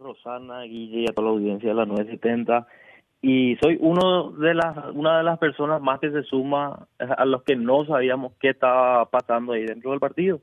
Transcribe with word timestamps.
Rosana, 0.00 0.62
Guille 0.62 1.00
y 1.00 1.04
a 1.04 1.12
toda 1.12 1.28
la 1.28 1.34
audiencia 1.34 1.68
de 1.68 1.74
la 1.74 1.86
970 1.86 2.66
y 3.22 3.56
soy 3.62 3.76
uno 3.80 4.32
de 4.32 4.54
las 4.54 4.76
una 4.94 5.18
de 5.18 5.24
las 5.24 5.38
personas 5.38 5.82
más 5.82 6.00
que 6.00 6.10
se 6.10 6.22
suma 6.22 6.86
a 6.98 7.24
los 7.26 7.42
que 7.42 7.54
no 7.54 7.84
sabíamos 7.84 8.32
qué 8.40 8.50
estaba 8.50 9.04
pasando 9.10 9.52
ahí 9.52 9.66
dentro 9.66 9.90
del 9.90 10.00
partido. 10.00 10.40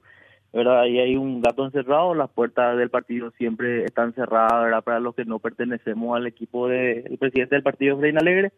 ¿verdad? 0.53 0.81
Ahí 0.81 0.99
hay 0.99 1.15
un 1.15 1.41
gato 1.41 1.65
encerrado, 1.65 2.15
las 2.15 2.29
puertas 2.29 2.77
del 2.77 2.89
partido 2.89 3.31
siempre 3.31 3.83
están 3.83 4.13
cerradas. 4.13 4.83
Para 4.83 4.99
los 4.99 5.13
que 5.15 5.25
no 5.25 5.39
pertenecemos 5.39 6.15
al 6.15 6.27
equipo 6.27 6.67
del 6.67 7.17
presidente 7.19 7.55
del 7.55 7.63
partido, 7.63 7.99
Reina 7.99 8.21
Alegre, 8.21 8.53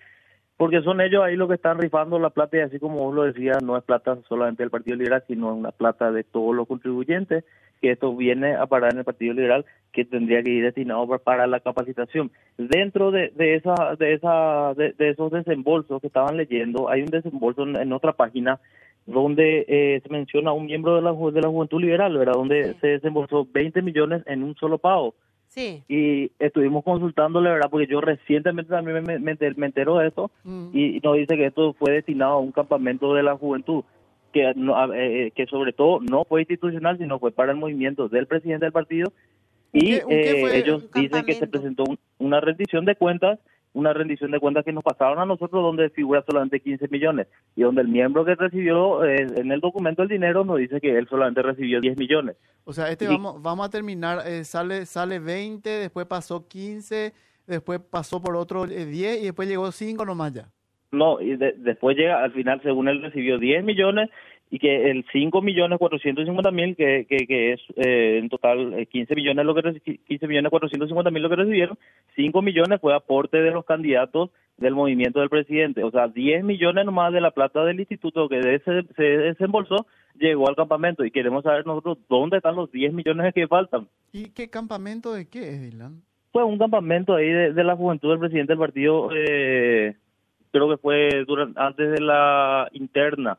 porque 0.56 0.82
son 0.82 1.02
ellos 1.02 1.24
ahí 1.24 1.36
los 1.36 1.48
que 1.48 1.56
están 1.56 1.80
rifando 1.80 2.20
la 2.20 2.30
plata 2.30 2.58
y 2.58 2.62
así 2.62 2.80
como 2.80 3.00
vos 3.00 3.16
lo 3.16 3.24
decías, 3.24 3.64
no 3.64 3.78
es 3.78 3.84
plata 3.84 4.18
solamente 4.28 4.64
del 4.64 4.70
Partido 4.70 4.98
Liberal, 4.98 5.24
sino 5.28 5.54
una 5.54 5.72
plata 5.72 6.12
de 6.12 6.24
todos 6.24 6.56
los 6.56 6.68
contribuyentes, 6.68 7.44
que 7.82 7.92
esto 7.92 8.16
viene 8.16 8.56
a 8.56 8.66
parar 8.68 8.94
en 8.94 9.00
el 9.00 9.06
Partido 9.06 9.34
Liberal, 9.34 9.66
que 9.92 10.06
tendría 10.06 10.44
que 10.44 10.52
ir 10.52 10.64
destinado 10.64 11.08
para 11.20 11.48
la 11.48 11.60
capacitación. 11.60 12.32
Dentro 12.58 13.12
de, 13.12 13.30
de 13.36 13.56
esa, 13.56 13.96
de 13.98 14.14
esa, 14.14 14.74
de, 14.76 14.94
esos 14.98 15.32
desembolsos 15.32 16.02
que 16.02 16.08
estaban 16.08 16.38
leyendo, 16.38 16.90
hay 16.90 17.02
un 17.02 17.08
desembolso 17.08 17.64
en, 17.64 17.94
otra 17.94 18.14
página 18.14 18.60
donde 19.06 19.66
eh, 19.68 20.02
se 20.04 20.10
menciona 20.10 20.52
un 20.52 20.66
miembro 20.66 20.96
de 20.96 21.02
la, 21.02 21.12
de 21.12 21.42
la 21.42 21.50
Juventud 21.50 21.82
Liberal, 21.82 22.18
¿verdad? 22.18 22.34
Donde 22.34 22.76
se 22.80 22.88
desembolsó 22.88 23.48
20 23.52 23.82
millones 23.82 24.24
en 24.28 24.44
un 24.44 24.56
solo 24.56 24.78
pago. 24.78 25.16
Sí. 25.48 25.82
Y 25.88 26.32
estuvimos 26.38 26.84
consultándole, 26.84 27.50
¿verdad? 27.50 27.72
Porque 27.72 27.88
yo 27.88 28.02
recientemente 28.02 28.70
también 28.70 29.04
me, 29.04 29.18
me, 29.18 29.66
entero 29.66 29.98
de 29.98 30.10
esto 30.10 30.30
mm. 30.44 30.70
y 30.74 31.00
nos 31.04 31.16
dice 31.18 31.36
que 31.38 31.48
esto 31.48 31.74
fue 31.74 31.94
destinado 31.94 32.34
a 32.34 32.40
un 32.40 32.52
campamento 32.52 33.16
de 33.16 33.24
la 33.24 33.36
juventud 33.36 33.84
que, 34.32 34.54
no, 34.56 34.94
eh, 34.94 35.32
que 35.36 35.46
sobre 35.48 35.74
todo 35.74 36.00
no 36.02 36.26
fue 36.26 36.42
institucional, 36.42 36.98
sino 36.98 37.20
fue 37.20 37.32
para 37.32 37.52
el 37.52 37.58
movimiento 37.58 38.10
del 38.10 38.28
presidente 38.28 38.66
del 38.66 38.74
partido. 38.74 39.12
Y 39.72 39.94
eh, 39.94 40.58
ellos 40.58 40.92
dicen 40.92 41.24
que 41.26 41.36
se 41.36 41.48
presentó 41.48 41.84
una 42.18 42.40
rendición 42.40 42.86
de 42.86 42.96
cuentas 42.96 43.40
una 43.74 43.94
rendición 43.94 44.32
de 44.32 44.40
cuentas 44.40 44.66
que 44.66 44.74
nos 44.74 44.84
pasaron 44.84 45.20
a 45.20 45.26
nosotros 45.26 45.62
donde 45.64 45.90
figura 45.90 46.24
solamente 46.26 46.60
15 46.60 46.88
millones 46.90 47.28
y 47.56 47.62
donde 47.62 47.82
el 47.82 47.88
miembro 47.88 48.26
que 48.26 48.36
recibió 48.36 49.04
eh, 49.04 49.28
en 49.36 49.52
el 49.52 49.60
documento 49.60 50.02
el 50.02 50.10
dinero 50.10 50.44
nos 50.44 50.58
dice 50.58 50.82
que 50.82 50.98
él 50.98 51.08
solamente 51.08 51.42
recibió 51.42 51.80
10 51.80 51.98
millones. 51.98 52.36
O 52.66 52.74
sea, 52.74 52.90
este 52.90 53.08
vamos 53.08 53.42
vamos 53.42 53.68
a 53.68 53.70
terminar, 53.70 54.28
eh, 54.28 54.44
sale 54.44 54.86
sale 54.86 55.20
20, 55.20 55.70
después 55.70 56.06
pasó 56.08 56.48
15, 56.48 57.14
después 57.46 57.80
pasó 57.80 58.22
por 58.22 58.36
otro 58.36 58.66
10 58.66 58.90
eh, 58.90 59.20
y 59.22 59.26
después 59.26 59.48
llegó 59.48 59.72
5 59.72 60.04
nomás 60.06 60.34
ya. 60.34 60.50
No, 60.92 61.22
y 61.22 61.36
después 61.36 61.96
llega, 61.98 62.24
al 62.24 62.32
final, 62.32 62.62
según 62.64 62.88
él 62.88 63.02
recibió 63.02 63.38
10 63.38 63.64
millones 63.64 64.10
y 64.52 64.58
que 64.58 64.90
el 64.90 65.06
5 65.12 65.42
millones 65.42 65.78
450 65.78 66.52
mil, 66.52 66.76
que, 66.76 67.06
que, 67.08 67.28
que 67.28 67.54
es 67.54 67.62
eh, 67.76 68.18
en 68.18 68.30
total 68.30 68.88
15 68.92 69.14
eh, 69.14 69.16
millones 69.16 69.46
lo 69.46 69.54
que 69.54 70.00
15 70.08 70.28
millones 70.28 70.50
450 70.50 71.12
mil 71.12 71.22
lo 71.22 71.30
que 71.30 71.36
recibieron, 71.36 71.78
5 72.16 72.42
millones 72.42 72.82
fue 72.82 72.96
aporte 72.96 73.38
de 73.38 73.52
los 73.52 73.66
candidatos 73.66 74.32
del 74.58 74.74
movimiento 74.74 75.20
del 75.20 75.30
presidente, 75.30 75.84
o 75.84 75.92
sea, 75.92 76.08
10 76.08 76.44
millones 76.44 76.86
nomás 76.86 77.14
de 77.14 77.22
la 77.22 77.32
plata 77.32 77.64
del 77.64 77.80
instituto 77.80 78.28
que 78.28 78.42
se, 78.42 78.84
se 78.96 79.04
desembolsó 79.04 79.86
llegó 80.20 80.48
al 80.48 80.56
campamento 80.56 81.06
y 81.06 81.12
queremos 81.12 81.44
saber 81.44 81.66
nosotros 81.66 81.98
dónde 82.10 82.38
están 82.38 82.56
los 82.56 82.72
10 82.72 82.94
millones 82.94 83.34
que 83.34 83.48
faltan. 83.48 83.88
¿Y 84.12 84.30
qué 84.30 84.50
campamento 84.50 85.14
de 85.14 85.28
qué 85.28 85.50
es, 85.50 85.62
Dylan? 85.62 86.02
Fue 86.32 86.44
un 86.44 86.60
campamento 86.60 87.16
ahí 87.16 87.28
de, 87.28 87.64
la 87.64 87.76
juventud 87.76 88.10
del 88.10 88.20
presidente 88.20 88.54
del 88.54 88.60
partido, 88.60 89.10
eh, 89.16 89.96
creo 90.52 90.70
que 90.70 90.78
fue 90.78 91.24
durante, 91.26 91.60
antes 91.60 91.92
de 91.92 92.02
la 92.02 92.70
interna 92.74 93.38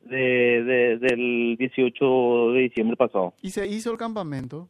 de, 0.00 0.98
del 1.00 1.56
18 1.58 2.52
de 2.52 2.60
diciembre 2.60 2.96
pasado. 2.96 3.34
¿Y 3.42 3.50
se 3.50 3.66
hizo 3.66 3.90
el 3.92 3.98
campamento? 3.98 4.68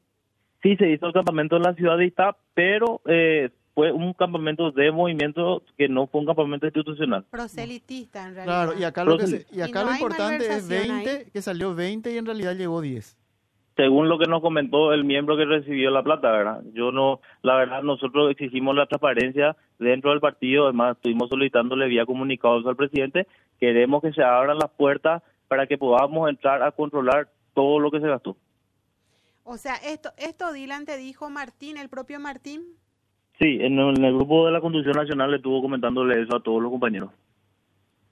Sí, 0.63 0.77
se 0.77 0.91
hizo 0.91 1.07
el 1.07 1.13
campamento 1.13 1.57
en 1.57 1.63
la 1.63 1.75
ciudad 1.75 1.99
de 1.99 2.07
Itá, 2.07 2.37
pero 2.55 3.01
eh, 3.07 3.51
fue 3.75 3.93
un 3.93 4.15
campamento 4.15 4.71
de 4.73 4.91
movimiento 4.91 5.63
que 5.77 5.89
no 5.89 6.07
fue 6.07 6.21
un 6.21 6.27
campamento 6.27 6.67
institucional. 6.67 7.25
Proselitista, 7.31 8.27
en 8.29 8.35
realidad. 8.35 8.65
Claro, 8.65 8.81
y 8.81 8.85
acá 8.85 9.05
lo, 9.05 9.19
y 9.53 9.61
acá 9.61 9.85
lo 9.85 9.93
importante 9.93 10.47
es 10.47 10.69
20, 10.69 11.31
que 11.33 11.43
salió 11.43 11.75
20 11.75 12.13
y 12.13 12.19
en 12.19 12.27
realidad 12.27 12.57
llegó 12.57 12.81
10 12.81 13.17
según 13.77 14.09
lo 14.09 14.19
que 14.19 14.27
nos 14.27 14.41
comentó 14.41 14.93
el 14.93 15.05
miembro 15.05 15.37
que 15.37 15.45
recibió 15.45 15.91
la 15.91 16.03
plata, 16.03 16.31
¿verdad? 16.31 16.63
Yo 16.73 16.93
no, 16.93 17.21
la 17.43 17.57
verdad, 17.57 17.83
nosotros 17.83 18.31
exigimos 18.31 18.75
la 18.75 18.87
transparencia 18.87 19.55
dentro 19.79 20.11
del 20.11 20.21
partido, 20.21 20.65
además 20.65 20.97
estuvimos 20.97 21.29
solicitándole 21.29 21.87
vía 21.87 22.07
comunicados 22.07 22.67
al 22.67 22.77
presidente, 22.77 23.27
queremos 23.61 24.03
que 24.03 24.13
se 24.13 24.23
abran 24.23 24.59
las 24.59 24.71
puertas 24.71 25.23
para 25.49 25.67
que 25.67 25.77
podamos 25.77 26.29
entrar 26.31 26.63
a 26.63 26.73
controlar 26.73 27.29
todo 27.55 27.79
lo 27.79 27.91
que 27.91 28.01
se 28.01 28.09
gastó. 28.09 28.37
O 29.45 29.59
sea, 29.59 29.75
esto, 29.77 30.11
esto 30.17 30.53
Dylan 30.53 30.87
te 30.87 30.97
dijo 30.97 31.29
Martín, 31.29 31.77
el 31.77 31.89
propio 31.89 32.19
Martín. 32.19 32.63
Sí, 33.39 33.59
en 33.61 33.79
el, 33.79 33.99
en 33.99 34.05
el 34.05 34.15
grupo 34.15 34.47
de 34.47 34.53
la 34.53 34.61
Constitución 34.63 34.97
Nacional 34.97 35.31
le 35.31 35.37
estuvo 35.37 35.61
comentándole 35.61 36.21
eso 36.23 36.35
a 36.35 36.43
todos 36.43 36.63
los 36.63 36.71
compañeros. 36.71 37.11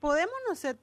¿Podemos 0.04 0.34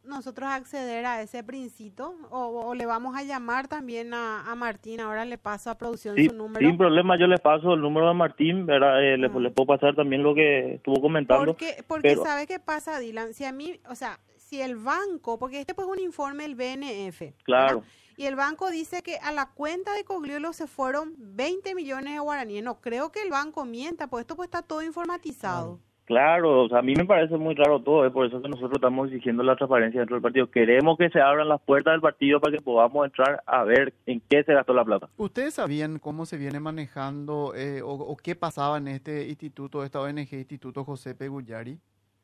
nosotros 0.03 0.49
acceder 0.49 1.05
a 1.05 1.21
ese 1.21 1.43
principio 1.43 2.15
o, 2.31 2.73
le 2.73 2.87
vamos 2.87 3.15
a 3.15 3.21
llamar 3.21 3.67
también 3.67 4.15
a, 4.15 4.51
Martín? 4.57 4.99
Ahora 4.99 5.25
le 5.25 5.37
paso 5.37 5.69
a 5.69 5.77
producción 5.77 6.17
su 6.17 6.33
número. 6.33 6.67
Sin 6.67 6.75
problema, 6.75 7.19
yo 7.19 7.27
le 7.27 7.37
paso 7.37 7.75
el 7.75 7.81
número 7.81 8.09
a 8.09 8.15
Martín, 8.15 8.65
eh, 8.67 9.17
le, 9.19 9.29
puedo 9.29 9.67
pasar 9.67 9.95
también 9.95 10.23
lo 10.23 10.33
que 10.33 10.73
estuvo 10.73 10.99
comentando. 10.99 11.45
Porque, 11.45 11.83
porque 11.87 12.15
¿sabe 12.15 12.47
qué 12.47 12.57
pasa, 12.57 12.97
Dylan? 12.97 13.35
Si 13.35 13.45
a 13.45 13.51
mí, 13.51 13.79
o 13.87 13.93
sea, 13.93 14.19
si 14.37 14.59
el 14.59 14.75
banco, 14.75 15.38
porque 15.38 15.59
este 15.59 15.75
pues 15.75 15.88
es 15.88 15.93
un 15.93 15.99
informe 15.99 16.41
del 16.41 16.55
BNF. 16.55 17.35
Claro. 17.43 17.83
Y 18.17 18.25
el 18.25 18.35
banco 18.35 18.71
dice 18.71 19.03
que 19.03 19.17
a 19.17 19.31
la 19.31 19.51
cuenta 19.51 19.93
de 19.93 20.03
Cogliolo 20.03 20.51
se 20.53 20.65
fueron 20.65 21.13
20 21.19 21.75
millones 21.75 22.15
de 22.15 22.19
guaraníes. 22.19 22.63
No 22.63 22.81
creo 22.81 23.11
que 23.11 23.21
el 23.21 23.29
banco 23.29 23.65
mienta, 23.65 24.07
pues 24.07 24.21
esto 24.21 24.35
pues 24.35 24.47
está 24.47 24.63
todo 24.63 24.81
informatizado. 24.81 25.79
Claro, 26.11 26.63
o 26.63 26.67
sea, 26.67 26.79
a 26.79 26.81
mí 26.81 26.94
me 26.94 27.05
parece 27.05 27.38
muy 27.38 27.55
raro 27.55 27.79
todo, 27.79 28.05
es 28.05 28.11
por 28.11 28.25
eso 28.25 28.41
que 28.41 28.49
nosotros 28.49 28.73
estamos 28.73 29.07
exigiendo 29.07 29.44
la 29.44 29.55
transparencia 29.55 30.01
dentro 30.01 30.17
del 30.17 30.22
partido. 30.22 30.51
Queremos 30.51 30.97
que 30.97 31.09
se 31.09 31.22
abran 31.22 31.47
las 31.47 31.61
puertas 31.61 31.94
del 31.94 32.01
partido 32.01 32.41
para 32.41 32.57
que 32.57 32.61
podamos 32.61 33.05
entrar 33.05 33.41
a 33.45 33.63
ver 33.63 33.94
en 34.05 34.21
qué 34.29 34.44
se 34.44 34.53
gastó 34.53 34.73
la 34.73 34.83
plata. 34.83 35.07
¿Ustedes 35.16 35.53
sabían 35.53 36.00
cómo 36.00 36.25
se 36.25 36.35
viene 36.38 36.59
manejando 36.59 37.53
eh, 37.55 37.79
o, 37.81 38.17
qué 38.21 38.35
pasaba 38.35 38.77
en 38.77 38.89
este 38.89 39.29
instituto, 39.29 39.85
esta 39.85 40.01
ONG, 40.01 40.33
Instituto 40.33 40.83
José 40.83 41.16
Pegullari? 41.16 41.77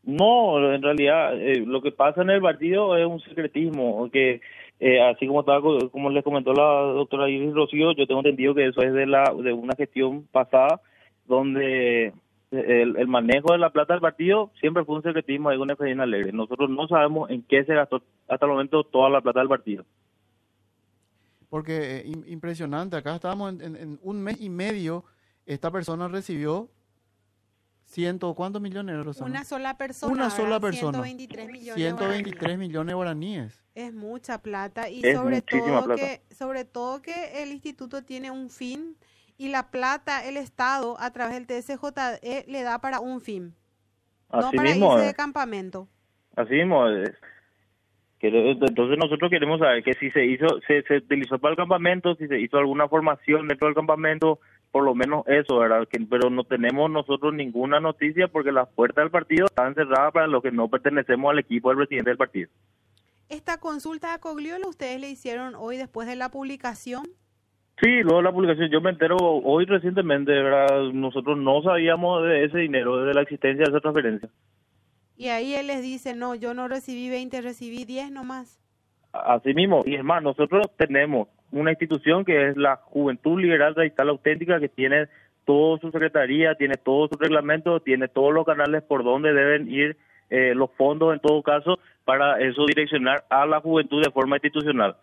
No, 0.03 0.73
en 0.73 0.81
realidad 0.81 1.39
eh, 1.39 1.63
lo 1.65 1.81
que 1.81 1.93
pasa 1.93 2.23
en 2.23 2.31
el 2.31 2.41
partido 2.41 2.97
es 2.97 3.07
un 3.07 3.21
secretismo, 3.21 4.09
que 4.11 4.41
eh, 4.81 5.01
así 5.01 5.27
como 5.27 5.39
estaba, 5.39 5.61
como 5.61 6.09
les 6.09 6.25
comentó 6.25 6.51
la 6.51 6.91
doctora 6.91 7.29
Iris 7.29 7.53
Rocío, 7.53 7.93
yo 7.93 8.05
tengo 8.05 8.19
entendido 8.19 8.53
que 8.53 8.67
eso 8.67 8.81
es 8.81 8.91
de 8.91 9.05
la 9.05 9.33
de 9.41 9.53
una 9.53 9.77
gestión 9.77 10.27
pasada 10.29 10.81
donde 11.25 12.11
el, 12.51 13.07
manejo 13.07 13.51
de 13.51 13.57
la 13.57 13.71
plata 13.71 13.93
del 13.93 14.01
partido 14.01 14.51
siempre 14.59 14.85
fue 14.85 14.95
un 14.95 15.03
secretismo 15.03 15.49
de 15.49 15.57
una 15.57 15.73
Efraín 15.73 15.99
Alegre. 15.99 16.31
Nosotros 16.31 16.69
no 16.69 16.87
sabemos 16.87 17.29
en 17.29 17.43
qué 17.43 17.63
se 17.65 17.73
gastó 17.73 18.01
hasta 18.27 18.45
el 18.45 18.51
momento 18.51 18.83
toda 18.83 19.09
la 19.09 19.21
plata 19.21 19.39
del 19.39 19.49
partido. 19.49 19.85
Porque 21.49 21.97
eh, 21.97 22.11
impresionante, 22.27 22.95
acá 22.95 23.15
estábamos 23.15 23.59
en, 23.61 23.99
un 24.01 24.21
mes 24.21 24.39
y 24.41 24.49
medio, 24.49 25.05
esta 25.45 25.71
persona 25.71 26.07
recibió 26.07 26.69
ciento, 27.85 28.33
¿cuántos 28.33 28.61
millones 28.61 28.93
de 28.93 28.99
euros? 28.99 29.21
Una 29.21 29.45
sola 29.45 29.77
persona. 29.77 30.11
Una 30.11 30.29
sola 30.29 30.59
persona. 30.59 31.03
123 31.03 31.47
millones. 31.47 31.75
123 31.75 32.57
millones 32.57 32.87
de 32.87 32.93
guaraníes. 32.93 33.63
Es 33.75 33.93
mucha 33.93 34.41
plata 34.41 34.89
y 34.89 35.01
sobre 35.01 35.41
todo 35.41 35.95
que 35.95 36.21
sobre 36.31 36.65
todo 36.65 37.01
que 37.01 37.43
el 37.43 37.51
instituto 37.51 38.03
tiene 38.03 38.31
un 38.31 38.49
fin 38.49 38.97
y 39.37 39.49
la 39.49 39.69
plata 39.71 40.25
el 40.27 40.37
Estado 40.37 40.97
a 40.99 41.11
través 41.11 41.35
del 41.35 41.47
TSJE 41.47 42.45
le 42.47 42.63
da 42.63 42.79
para 42.79 42.99
un 42.99 43.21
fin, 43.21 43.53
no 44.31 44.51
para 44.51 44.75
irse 44.75 45.05
de 45.05 45.13
campamento. 45.13 45.87
Así 46.35 46.53
mismo. 46.53 46.87
Es. 46.87 47.11
Entonces 48.19 48.97
nosotros 48.97 49.29
queremos 49.29 49.59
saber 49.59 49.83
que 49.83 49.93
si 49.93 50.09
se 50.09 50.25
hizo, 50.25 50.47
se, 50.67 50.81
se 50.83 50.97
utilizó 50.97 51.37
para 51.37 51.51
el 51.51 51.57
campamento, 51.57 52.15
si 52.15 52.27
se 52.27 52.39
hizo 52.39 52.57
alguna 52.57 52.87
formación 52.87 53.47
dentro 53.47 53.67
del 53.67 53.75
campamento, 53.75 54.39
por 54.71 54.83
lo 54.83 54.95
menos 54.95 55.23
eso, 55.27 55.59
¿verdad? 55.59 55.87
Que, 55.87 55.99
pero 55.99 56.29
no 56.29 56.43
tenemos 56.43 56.89
nosotros 56.89 57.33
ninguna 57.33 57.79
noticia 57.79 58.27
porque 58.27 58.51
las 58.51 58.67
puertas 58.69 59.03
del 59.03 59.11
partido 59.11 59.45
están 59.45 59.75
cerradas 59.75 60.11
para 60.13 60.27
los 60.27 60.41
que 60.41 60.51
no 60.51 60.67
pertenecemos 60.67 61.31
al 61.31 61.39
equipo 61.39 61.69
del 61.69 61.77
presidente 61.77 62.09
del 62.09 62.17
partido. 62.17 62.49
Esta 63.29 63.59
consulta 63.59 64.13
a 64.13 64.19
Cogliolo 64.19 64.69
ustedes 64.69 64.99
le 64.99 65.09
hicieron 65.09 65.53
hoy 65.55 65.77
después 65.77 66.07
de 66.07 66.15
la 66.15 66.29
publicación. 66.29 67.05
Sí, 67.81 68.01
luego 68.01 68.23
la 68.23 68.31
publicación, 68.31 68.71
yo 68.71 68.81
me 68.81 68.89
entero 68.89 69.17
hoy 69.17 69.65
recientemente, 69.65 70.31
¿verdad? 70.31 70.91
Nosotros 70.93 71.37
no 71.37 71.61
sabíamos 71.61 72.23
de 72.23 72.45
ese 72.45 72.57
dinero, 72.57 73.03
de 73.05 73.13
la 73.13 73.21
existencia 73.21 73.63
de 73.65 73.69
esa 73.69 73.79
transferencia. 73.79 74.29
Y 75.15 75.27
ahí 75.29 75.53
él 75.53 75.67
les 75.67 75.83
dice, 75.83 76.15
no, 76.15 76.33
yo 76.33 76.53
no 76.55 76.67
recibí 76.67 77.09
20, 77.09 77.41
recibí 77.41 77.85
10 77.85 78.11
nomás. 78.11 78.59
Así 79.13 79.53
mismo, 79.53 79.83
y 79.85 79.95
es 79.95 80.03
más, 80.03 80.23
nosotros 80.23 80.67
tenemos 80.77 81.27
una 81.51 81.71
institución 81.71 82.25
que 82.25 82.49
es 82.49 82.57
la 82.57 82.77
Juventud 82.77 83.39
Liberal 83.39 83.75
Radical 83.75 84.09
Auténtica, 84.09 84.59
que 84.59 84.69
tiene 84.69 85.07
toda 85.45 85.79
su 85.79 85.91
secretaría, 85.91 86.55
tiene 86.55 86.75
todo 86.75 87.07
su 87.07 87.17
reglamento, 87.17 87.79
tiene 87.79 88.07
todos 88.07 88.33
los 88.33 88.45
canales 88.45 88.83
por 88.83 89.03
donde 89.03 89.33
deben 89.33 89.71
ir 89.71 89.97
eh, 90.29 90.53
los 90.55 90.71
fondos 90.71 91.13
en 91.13 91.19
todo 91.19 91.41
caso, 91.41 91.79
para 92.05 92.39
eso 92.41 92.65
direccionar 92.65 93.23
a 93.29 93.45
la 93.45 93.61
juventud 93.61 94.03
de 94.03 94.11
forma 94.11 94.35
institucional. 94.37 94.97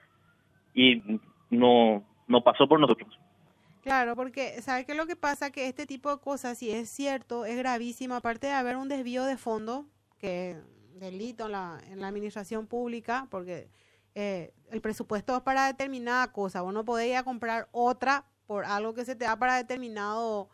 Y 0.75 1.03
no 1.51 2.05
no 2.27 2.43
pasó 2.43 2.69
por 2.69 2.81
nosotros. 2.81 3.19
Claro, 3.83 4.17
porque 4.17 4.63
¿sabe 4.63 4.87
qué 4.87 4.93
es 4.93 4.99
lo 4.99 5.07
que 5.07 5.17
pasa? 5.17 5.51
Que 5.51 5.69
este 5.69 5.87
tipo 5.87 6.11
de 6.11 6.19
cosas, 6.19 6.57
si 6.57 6.71
es 6.71 6.89
cierto, 6.89 7.45
es 7.45 7.57
gravísimo, 7.57 8.15
aparte 8.15 8.47
de 8.47 8.55
haber 8.55 8.77
un 8.77 8.89
desvío 8.89 9.25
de 9.25 9.37
fondo, 9.37 9.85
que 10.19 10.57
delito 10.95 11.47
en 11.47 11.53
la, 11.53 11.81
en 11.91 12.01
la 12.01 12.09
administración 12.09 12.67
pública, 12.67 13.27
porque 13.31 13.69
eh, 14.15 14.55
el 14.71 14.81
presupuesto 14.81 15.37
es 15.37 15.43
para 15.43 15.67
determinada 15.67 16.33
cosa, 16.33 16.63
vos 16.63 16.73
no 16.73 16.85
podés 16.85 17.23
comprar 17.25 17.69
otra 17.73 18.25
por 18.47 18.65
algo 18.65 18.95
que 18.95 19.05
se 19.05 19.17
te 19.17 19.25
da 19.25 19.37
para 19.39 19.57
determinado 19.57 20.49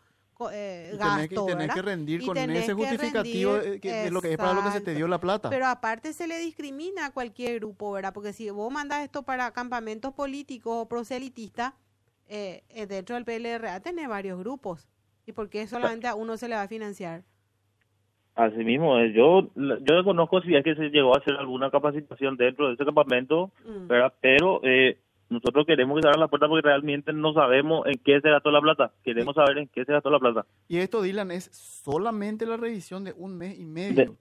eh, 0.51 0.95
gasto. 0.97 1.43
Y 1.43 1.51
tenés 1.51 1.73
que 1.73 1.81
rendir 1.81 2.25
con 2.25 2.37
ese 2.37 2.73
justificativo 2.73 3.53
de, 3.55 4.09
lo 4.11 4.21
que 4.21 4.31
es 4.31 4.37
para 4.37 4.53
lo 4.53 4.63
que 4.63 4.71
se 4.71 4.81
te 4.81 4.95
dio 4.95 5.07
la 5.07 5.19
plata. 5.19 5.49
Pero 5.49 5.67
aparte 5.67 6.13
se 6.13 6.27
le 6.27 6.39
discrimina 6.39 7.07
a 7.07 7.11
cualquier 7.11 7.59
grupo, 7.59 7.91
¿verdad? 7.91 8.13
Porque 8.13 8.33
si 8.33 8.49
vos 8.49 8.71
mandas 8.71 9.03
esto 9.03 9.23
para 9.23 9.51
campamentos 9.51 10.13
políticos 10.13 10.73
o 10.75 10.87
proselitistas, 10.87 11.73
eh, 12.27 12.63
eh 12.69 12.87
dentro 12.87 13.15
del 13.15 13.25
PLRA 13.25 13.81
tenés 13.81 14.07
varios 14.07 14.39
grupos. 14.39 14.87
¿Y 15.27 15.33
por 15.33 15.49
qué 15.49 15.67
solamente 15.67 16.07
a 16.07 16.15
uno 16.15 16.37
se 16.37 16.47
le 16.47 16.55
va 16.55 16.63
a 16.63 16.67
financiar? 16.67 17.23
Así 18.35 18.63
mismo, 18.63 18.97
eh, 18.97 19.11
yo 19.11 19.49
yo 19.55 19.95
desconozco 19.95 20.41
si 20.41 20.55
es 20.55 20.63
que 20.63 20.73
se 20.75 20.89
llegó 20.89 21.13
a 21.13 21.19
hacer 21.19 21.35
alguna 21.35 21.69
capacitación 21.69 22.37
dentro 22.37 22.67
de 22.67 22.75
ese 22.75 22.85
campamento, 22.85 23.51
mm. 23.65 23.87
pero 24.21 24.61
eh, 24.63 24.97
nosotros 25.31 25.65
queremos 25.65 25.95
que 25.95 26.01
se 26.01 26.07
abra 26.09 26.19
la 26.19 26.27
puerta 26.27 26.47
porque 26.47 26.67
realmente 26.67 27.13
no 27.13 27.33
sabemos 27.33 27.87
en 27.87 27.93
qué 28.03 28.19
se 28.19 28.29
gastó 28.29 28.51
la 28.51 28.59
plata. 28.59 28.91
Queremos 29.01 29.33
saber 29.33 29.59
en 29.59 29.67
qué 29.69 29.85
se 29.85 29.93
gastó 29.93 30.09
la 30.09 30.19
plata. 30.19 30.45
Y 30.67 30.77
esto, 30.77 31.01
Dylan, 31.01 31.31
es 31.31 31.45
solamente 31.45 32.45
la 32.45 32.57
revisión 32.57 33.05
de 33.05 33.13
un 33.13 33.37
mes 33.37 33.57
y 33.57 33.65
medio. 33.65 34.17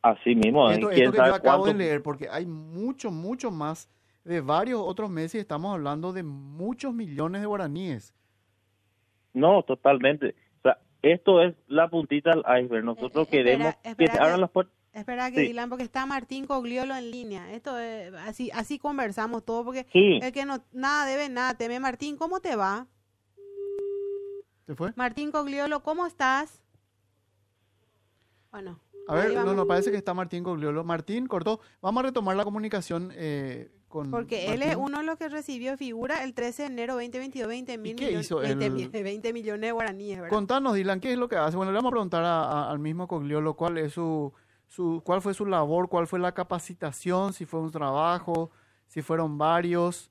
así 0.00 0.34
mismo. 0.34 0.70
Esto, 0.70 0.88
que 0.88 1.04
yo 1.04 1.34
acabo 1.34 1.66
de 1.66 1.74
leer, 1.74 2.02
porque 2.02 2.28
hay 2.30 2.46
mucho, 2.46 3.10
mucho 3.10 3.50
más 3.50 3.90
de 4.24 4.40
varios 4.40 4.80
otros 4.80 5.10
meses 5.10 5.34
y 5.34 5.38
estamos 5.38 5.74
hablando 5.74 6.14
de 6.14 6.22
muchos 6.22 6.94
millones 6.94 7.42
de 7.42 7.46
guaraníes. 7.46 8.14
No, 9.34 9.62
totalmente. 9.64 10.34
O 10.58 10.62
sea, 10.62 10.78
esto 11.02 11.42
es 11.42 11.54
la 11.66 11.88
puntita 11.88 12.30
al 12.30 12.64
iceberg. 12.64 12.84
Nosotros 12.84 13.28
eh, 13.28 13.30
queremos 13.30 13.74
que 13.98 14.06
se 14.06 14.18
abran 14.18 14.40
las 14.40 14.50
puertas 14.50 14.74
Espera 14.94 15.32
que 15.32 15.40
Dylan, 15.40 15.68
porque 15.68 15.82
está 15.82 16.06
Martín 16.06 16.46
Cogliolo 16.46 16.94
en 16.94 17.10
línea. 17.10 17.52
Esto 17.52 17.76
es, 17.76 18.14
así 18.14 18.50
así 18.54 18.78
conversamos 18.78 19.44
todo, 19.44 19.64
porque 19.64 19.86
el 19.92 20.32
que 20.32 20.44
no 20.44 20.62
nada 20.72 21.04
debe, 21.04 21.28
nada 21.28 21.54
teme. 21.54 21.80
Martín, 21.80 22.16
¿cómo 22.16 22.38
te 22.38 22.54
va? 22.54 22.86
¿Se 24.66 24.76
fue? 24.76 24.92
Martín 24.94 25.32
Cogliolo, 25.32 25.82
¿cómo 25.82 26.06
estás? 26.06 26.62
Bueno. 28.52 28.78
A 29.08 29.16
ver, 29.16 29.34
no, 29.34 29.52
no, 29.52 29.66
parece 29.66 29.90
que 29.90 29.96
está 29.96 30.14
Martín 30.14 30.44
Cogliolo. 30.44 30.84
Martín, 30.84 31.26
cortó. 31.26 31.60
Vamos 31.82 32.04
a 32.04 32.06
retomar 32.06 32.36
la 32.36 32.44
comunicación 32.44 33.12
eh, 33.16 33.72
con 33.88 34.12
Porque 34.12 34.54
él 34.54 34.62
es 34.62 34.76
uno 34.76 34.98
de 34.98 35.04
los 35.04 35.18
que 35.18 35.28
recibió 35.28 35.76
figura 35.76 36.22
el 36.22 36.34
13 36.34 36.62
de 36.62 36.68
enero 36.68 36.94
2022, 36.94 37.48
20 37.48 37.78
mil 37.78 37.96
millones, 37.96 38.28
20, 38.92 39.32
millones 39.32 39.60
de 39.60 39.72
guaraníes, 39.72 40.20
¿verdad? 40.20 40.30
Contanos, 40.30 40.74
Dylan, 40.74 41.00
¿qué 41.00 41.12
es 41.12 41.18
lo 41.18 41.28
que 41.28 41.36
hace? 41.36 41.56
Bueno, 41.56 41.72
le 41.72 41.78
vamos 41.78 41.90
a 41.90 41.94
preguntar 41.94 42.24
al 42.24 42.78
mismo 42.78 43.08
Cogliolo 43.08 43.54
cuál 43.54 43.76
es 43.78 43.92
su 43.92 44.32
cuál 45.04 45.22
fue 45.22 45.34
su 45.34 45.46
labor, 45.46 45.88
cuál 45.88 46.06
fue 46.06 46.18
la 46.18 46.32
capacitación, 46.32 47.32
si 47.32 47.44
fue 47.44 47.60
un 47.60 47.70
trabajo, 47.70 48.50
si 48.88 49.02
fueron 49.02 49.38
varios. 49.38 50.10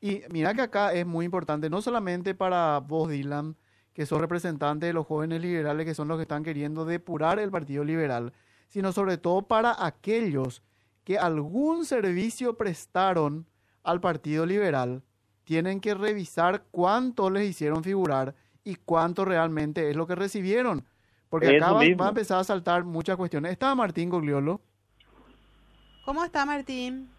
Y 0.00 0.22
mira 0.30 0.54
que 0.54 0.62
acá 0.62 0.92
es 0.92 1.06
muy 1.06 1.24
importante, 1.24 1.68
no 1.70 1.82
solamente 1.82 2.34
para 2.34 2.78
vos, 2.80 3.08
Dylan, 3.08 3.56
que 3.92 4.06
son 4.06 4.20
representantes 4.20 4.88
de 4.88 4.92
los 4.92 5.06
jóvenes 5.06 5.40
liberales, 5.40 5.84
que 5.84 5.94
son 5.94 6.08
los 6.08 6.18
que 6.18 6.22
están 6.22 6.44
queriendo 6.44 6.84
depurar 6.84 7.38
el 7.38 7.50
Partido 7.50 7.82
Liberal, 7.82 8.32
sino 8.68 8.92
sobre 8.92 9.18
todo 9.18 9.42
para 9.42 9.84
aquellos 9.84 10.62
que 11.04 11.18
algún 11.18 11.84
servicio 11.84 12.56
prestaron 12.56 13.46
al 13.82 14.00
Partido 14.00 14.46
Liberal, 14.46 15.02
tienen 15.44 15.80
que 15.80 15.94
revisar 15.94 16.64
cuánto 16.70 17.30
les 17.30 17.48
hicieron 17.48 17.82
figurar 17.82 18.34
y 18.62 18.74
cuánto 18.76 19.24
realmente 19.24 19.88
es 19.88 19.96
lo 19.96 20.06
que 20.06 20.14
recibieron. 20.14 20.84
Porque 21.28 21.56
acá 21.56 21.72
va, 21.72 21.80
a 21.80 22.08
empezar 22.08 22.40
a 22.40 22.44
saltar 22.44 22.84
muchas 22.84 23.16
cuestiones. 23.16 23.52
¿Está 23.52 23.74
Martín 23.74 24.08
Gogliolo? 24.08 24.60
¿Cómo 26.04 26.24
está 26.24 26.46
Martín? 26.46 27.10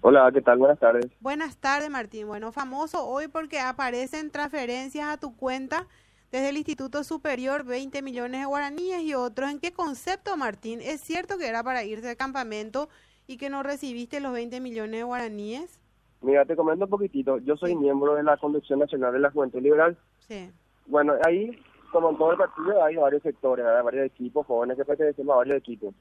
Hola, 0.00 0.30
¿qué 0.32 0.40
tal? 0.40 0.58
Buenas 0.58 0.78
tardes. 0.78 1.06
Buenas 1.20 1.56
tardes, 1.56 1.90
Martín. 1.90 2.28
Bueno, 2.28 2.52
famoso 2.52 3.04
hoy 3.06 3.28
porque 3.28 3.60
aparecen 3.60 4.30
transferencias 4.30 5.08
a 5.08 5.18
tu 5.18 5.36
cuenta 5.36 5.86
desde 6.30 6.50
el 6.50 6.56
Instituto 6.56 7.04
Superior, 7.04 7.64
20 7.64 8.00
millones 8.02 8.40
de 8.40 8.46
guaraníes 8.46 9.02
y 9.02 9.14
otros. 9.14 9.50
¿En 9.50 9.58
qué 9.58 9.72
concepto, 9.72 10.36
Martín? 10.36 10.80
¿Es 10.82 11.00
cierto 11.00 11.36
que 11.36 11.48
era 11.48 11.62
para 11.62 11.84
irse 11.84 12.06
de 12.06 12.16
campamento 12.16 12.88
y 13.26 13.36
que 13.36 13.50
no 13.50 13.62
recibiste 13.62 14.20
los 14.20 14.32
20 14.32 14.60
millones 14.60 15.00
de 15.00 15.04
guaraníes? 15.04 15.80
Mira, 16.20 16.44
te 16.44 16.56
comento 16.56 16.84
un 16.84 16.90
poquitito. 16.90 17.38
Yo 17.38 17.56
soy 17.56 17.76
miembro 17.76 18.14
de 18.14 18.22
la 18.22 18.36
Conducción 18.36 18.78
Nacional 18.78 19.12
de 19.12 19.20
la 19.20 19.30
Juventud 19.30 19.60
Liberal. 19.60 19.96
Sí. 20.26 20.50
Bueno, 20.86 21.14
ahí 21.24 21.58
como 21.92 22.10
en 22.10 22.18
todo 22.18 22.32
el 22.32 22.38
partido 22.38 22.84
hay 22.84 22.96
varios 22.96 23.22
sectores, 23.22 23.64
hay 23.64 23.82
varios 23.82 24.06
equipos 24.06 24.46
jóvenes 24.46 24.76
que 24.76 24.84
pertenecen 24.84 25.30
a 25.30 25.36
varios 25.36 25.58
equipos. 25.58 25.94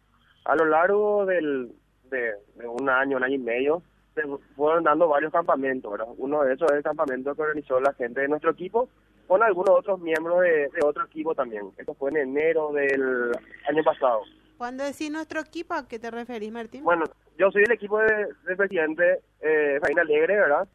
A 0.46 0.56
lo 0.56 0.66
largo 0.66 1.26
del, 1.26 1.72
de, 2.10 2.34
un 2.66 2.90
año, 2.90 3.18
un 3.18 3.24
año 3.24 3.36
y 3.36 3.40
medio, 3.40 3.82
se 4.16 4.24
fueron 4.56 4.84
dando 4.84 5.08
varios 5.08 5.32
campamentos. 5.32 5.92
¿verdad? 5.92 6.08
Uno 6.18 6.44
de 6.44 6.54
esos 6.54 6.70
es 6.72 6.78
el 6.78 6.84
campamento 6.84 7.36
que 7.36 7.42
organizó 7.42 7.80
la 7.80 7.94
gente 7.94 8.22
de 8.22 8.28
nuestro 8.28 8.52
equipo 8.52 8.90
con 9.28 9.44
algunos 9.44 9.70
otros 9.78 10.00
miembros 10.00 10.42
de, 10.42 10.70
otro 10.84 11.06
equipo 11.06 11.36
también. 11.36 11.70
Esto 11.78 11.94
fue 11.94 12.12
en 12.12 12.18
enero 12.18 12.72
del 12.72 13.32
año 13.70 13.84
pasado. 13.84 14.22
Cuando 14.58 14.84
decís 14.84 15.12
nuestro 15.12 15.42
equipo, 15.42 15.74
¿a 15.74 15.88
qué 15.88 16.00
te 16.00 16.10
referís, 16.10 16.52
Martín? 16.52 16.84
Bueno, 16.84 17.04
yo 17.38 17.52
soy 17.52 17.64
el 17.64 17.72
equipo 17.72 18.00
de, 18.00 18.28
del 18.46 18.58
presidente 18.58 19.20
eh, 19.42 19.80
Alegre, 20.00 20.38
¿verdad? 20.38 20.68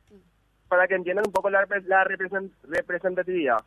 Para 0.68 0.86
que 0.86 0.94
entiendan 0.94 1.26
un 1.26 1.32
poco 1.32 1.50
la, 1.50 1.66
la 1.86 2.04
representatividad. 2.04 3.58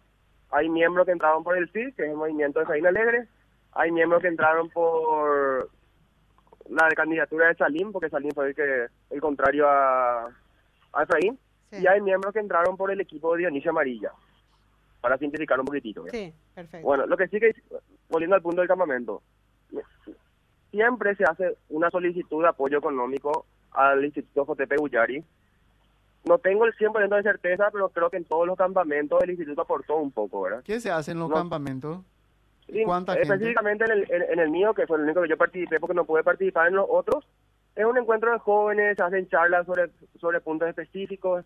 Hay 0.56 0.70
miembros 0.70 1.06
que 1.06 1.12
entraron 1.12 1.44
por 1.44 1.58
el 1.58 1.70
CID, 1.72 1.96
que 1.96 2.04
es 2.04 2.10
el 2.12 2.16
movimiento 2.16 2.62
de 2.62 2.66
Saín 2.66 2.88
Alegre. 2.88 3.28
Hay 3.74 3.92
miembros 3.92 4.22
que 4.22 4.30
entraron 4.30 4.70
por 4.70 5.70
la 6.70 6.88
candidatura 6.92 7.50
de 7.50 7.56
Salim, 7.56 7.92
porque 7.92 8.10
Salim 8.10 8.32
fue 8.32 8.48
el, 8.48 8.56
que, 8.56 8.86
el 9.10 9.20
contrario 9.20 9.68
a, 9.68 10.28
a 10.94 11.04
Efraín. 11.04 11.38
Y 11.74 11.86
hay 11.88 12.00
miembros 12.00 12.34
que 12.34 12.40
entraron 12.40 12.78
por 12.78 12.90
el 12.90 13.02
equipo 13.02 13.34
de 13.34 13.40
Dionisio 13.40 13.72
Amarilla, 13.72 14.14
para 15.02 15.18
simplificar 15.18 15.60
un 15.60 15.66
poquitito. 15.66 16.06
Sí, 16.08 16.34
perfecto. 16.54 16.88
Bueno, 16.88 17.06
lo 17.06 17.18
que 17.18 17.28
sí 17.28 17.38
que, 17.38 17.54
volviendo 18.08 18.38
al 18.38 18.42
punto 18.42 18.62
del 18.62 18.70
campamento, 18.70 19.22
siempre 20.72 21.16
se 21.16 21.26
hace 21.26 21.58
una 21.68 21.90
solicitud 21.90 22.44
de 22.44 22.48
apoyo 22.48 22.78
económico 22.78 23.46
al 23.72 24.06
Instituto 24.06 24.56
JP 24.56 24.80
Ullari 24.80 25.22
no 26.26 26.40
tengo 26.40 26.66
el 26.66 26.74
100% 26.74 27.16
de 27.16 27.24
certeza, 27.24 27.70
pero 27.72 27.90
creo 27.90 28.10
que 28.10 28.18
en 28.18 28.26
todos 28.26 28.48
los 28.48 28.58
campamentos 28.58 29.22
el 29.24 29.32
instituto 29.32 29.62
aportó 29.62 29.98
un 29.98 30.12
poco, 30.12 30.42
¿verdad? 30.42 30.64
¿Qué 30.64 30.80
se 30.80 30.92
hace 30.92 31.12
en 31.12 31.20
los 31.20 31.32
campamentos? 31.32 32.00
¿Cuánta 32.84 33.14
específicamente 33.14 33.86
En, 33.86 33.92
el, 33.92 34.08
en, 34.10 34.40
el 34.40 34.50
mío, 34.50 34.74
que 34.74 34.88
fue 34.88 34.98
el 34.98 35.04
único 35.04 35.22
que 35.22 35.30
yo 35.30 35.38
participé 35.38 35.80
porque 35.80 35.94
no 35.94 36.06
pude 36.06 36.24
participar 36.24 36.68
en 36.68 36.76
los 36.76 36.88
otros, 36.90 37.26
es 37.76 37.86
un 37.86 37.98
encuentro 37.98 38.32
de 38.32 38.40
jóvenes, 38.40 38.96
se 38.96 39.04
hacen 39.04 39.28
charlas 39.28 39.66
sobre, 39.66 39.90
sobre 40.20 40.42
puntos 40.42 40.70
específicos. 40.70 41.46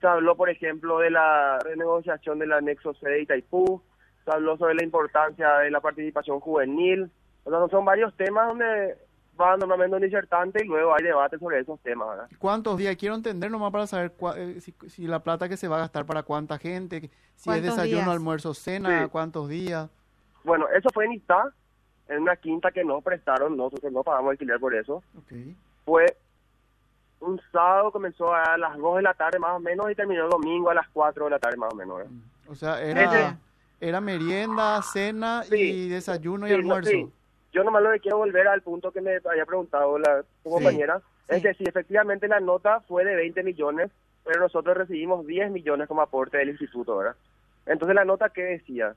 Se 0.00 0.06
habló, 0.06 0.36
por 0.36 0.48
ejemplo, 0.48 0.98
de 0.98 1.10
la 1.10 1.58
renegociación 1.58 2.38
del 2.38 2.52
anexo 2.52 2.94
C 2.94 3.08
de 3.08 3.22
Itaipú, 3.22 3.82
se 4.24 4.30
habló 4.30 4.56
sobre 4.58 4.74
la 4.74 4.84
importancia 4.84 5.58
de 5.58 5.70
la 5.70 5.80
participación 5.80 6.40
juvenil. 6.40 7.10
O 7.44 7.50
sea, 7.50 7.66
son 7.68 7.84
varios 7.84 8.14
temas 8.16 8.48
donde 8.48 8.96
va 9.40 9.56
normalmente 9.56 9.96
un 9.96 10.02
disertante 10.02 10.64
y 10.64 10.68
luego 10.68 10.94
hay 10.94 11.04
debate 11.04 11.38
sobre 11.38 11.60
esos 11.60 11.80
temas. 11.80 12.08
¿verdad? 12.08 12.28
¿Cuántos 12.38 12.76
días? 12.76 12.96
Quiero 12.96 13.14
entender 13.14 13.50
nomás 13.50 13.72
para 13.72 13.86
saber 13.86 14.12
eh, 14.36 14.60
si, 14.60 15.06
la 15.06 15.20
plata 15.22 15.48
que 15.48 15.56
se 15.56 15.68
va 15.68 15.76
a 15.76 15.80
gastar 15.80 16.04
para 16.06 16.22
cuánta 16.22 16.58
gente, 16.58 17.10
si 17.34 17.50
es 17.50 17.62
desayuno, 17.62 18.10
almuerzo, 18.10 18.54
cena, 18.54 19.08
cuántos 19.08 19.48
días. 19.48 19.88
Bueno, 20.44 20.68
eso 20.68 20.88
fue 20.92 21.06
en 21.06 21.12
Itá, 21.12 21.52
en 22.08 22.22
una 22.22 22.36
quinta 22.36 22.70
que 22.70 22.84
no 22.84 23.00
prestaron, 23.00 23.56
nosotros 23.56 23.92
no 23.92 24.02
pagamos 24.02 24.32
alquiler 24.32 24.58
por 24.58 24.74
eso. 24.74 25.02
Fue 25.84 26.06
un 27.20 27.40
sábado, 27.52 27.92
comenzó 27.92 28.32
a 28.32 28.56
las 28.56 28.76
2 28.78 28.96
de 28.96 29.02
la 29.02 29.14
tarde 29.14 29.38
más 29.38 29.52
o 29.52 29.60
menos 29.60 29.90
y 29.90 29.94
terminó 29.94 30.24
el 30.24 30.30
domingo 30.30 30.70
a 30.70 30.74
las 30.74 30.88
4 30.88 31.24
de 31.24 31.30
la 31.30 31.38
tarde 31.38 31.56
más 31.56 31.72
o 31.72 31.76
menos. 31.76 32.02
O 32.48 32.54
sea, 32.54 32.80
era, 32.82 33.38
era 33.80 34.00
merienda, 34.00 34.80
cena 34.82 35.44
y 35.50 35.88
desayuno 35.88 36.48
y 36.48 36.52
almuerzo 36.52 37.10
yo 37.52 37.64
nomás 37.64 37.82
lo 37.82 37.92
que 37.92 38.00
quiero 38.00 38.18
volver 38.18 38.48
al 38.48 38.62
punto 38.62 38.92
que 38.92 39.00
me 39.00 39.20
había 39.24 39.46
preguntado 39.46 39.98
la 39.98 40.22
compañera, 40.42 41.00
es 41.28 41.42
que 41.42 41.54
si 41.54 41.64
efectivamente 41.64 42.28
la 42.28 42.40
nota 42.40 42.80
fue 42.80 43.04
de 43.04 43.14
20 43.14 43.42
millones, 43.42 43.90
pero 44.24 44.40
nosotros 44.40 44.76
recibimos 44.76 45.26
10 45.26 45.50
millones 45.50 45.88
como 45.88 46.02
aporte 46.02 46.38
del 46.38 46.50
instituto, 46.50 46.96
¿verdad? 46.96 47.16
Entonces 47.66 47.94
la 47.94 48.04
nota 48.04 48.30
que 48.30 48.42
decía 48.42 48.94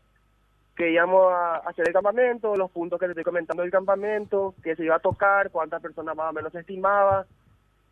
que 0.75 0.91
íbamos 0.91 1.31
a 1.31 1.57
hacer 1.57 1.87
el 1.87 1.93
campamento, 1.93 2.55
los 2.55 2.71
puntos 2.71 2.99
que 2.99 3.05
te 3.05 3.11
estoy 3.11 3.23
comentando 3.23 3.61
del 3.61 3.71
campamento, 3.71 4.55
que 4.63 4.75
se 4.75 4.83
iba 4.83 4.95
a 4.95 4.99
tocar, 4.99 5.51
cuántas 5.51 5.81
personas 5.81 6.15
más 6.15 6.31
o 6.31 6.33
menos 6.33 6.51
se 6.51 6.59
estimaba, 6.59 7.25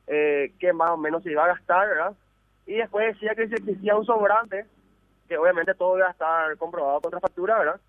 eh, 0.08 0.54
qué 0.60 0.74
más 0.74 0.92
o 0.92 0.98
menos 0.98 1.22
se 1.24 1.32
iba 1.32 1.46
a 1.46 1.50
gastar, 1.50 1.88
¿verdad? 1.88 2.14
Y 2.66 2.76
después 2.76 3.14
decía 3.14 3.36
que 3.36 3.48
si 3.48 3.56
existía 3.56 3.96
un 3.96 4.06
sobrante, 4.06 4.66
que 5.28 5.38
obviamente 5.38 5.76
todo 5.76 5.98
iba 5.98 6.08
a 6.08 6.12
estar 6.12 6.58
comprobado 6.58 7.02
contra 7.02 7.20
factura, 7.20 7.60
¿verdad? 7.60 7.80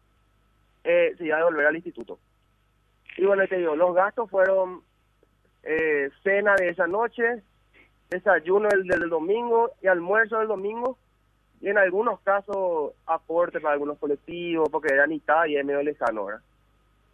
Eh, 0.85 1.15
se 1.17 1.25
iba 1.25 1.37
a 1.37 1.39
devolver 1.41 1.67
al 1.67 1.77
instituto. 1.77 2.19
Y 3.17 3.25
bueno, 3.25 3.47
te 3.47 3.59
digo, 3.59 3.77
los 3.77 3.95
gastos 3.95 4.31
fueron 4.31 4.83
eh, 5.63 6.11
cena 6.23 6.55
de 6.57 6.71
esa 6.71 6.87
noche, 6.87 7.43
desayuno 8.11 8.69
del, 8.69 8.87
del 8.87 9.09
domingo 9.09 9.73
y 9.83 9.87
almuerzo 9.87 10.39
del 10.39 10.49
domingo, 10.49 10.99
y 11.61 11.69
en 11.69 11.79
algunos 11.79 12.21
casos 12.21 12.93
aporte 13.07 13.61
para 13.61 13.75
algunos 13.75 13.99
colectivos, 13.99 14.69
porque 14.71 14.93
era 14.93 15.07
mitad 15.07 15.47
y 15.47 15.57
es 15.57 15.65
medio 15.65 15.83
lejano, 15.83 16.25
¿verdad? 16.25 16.43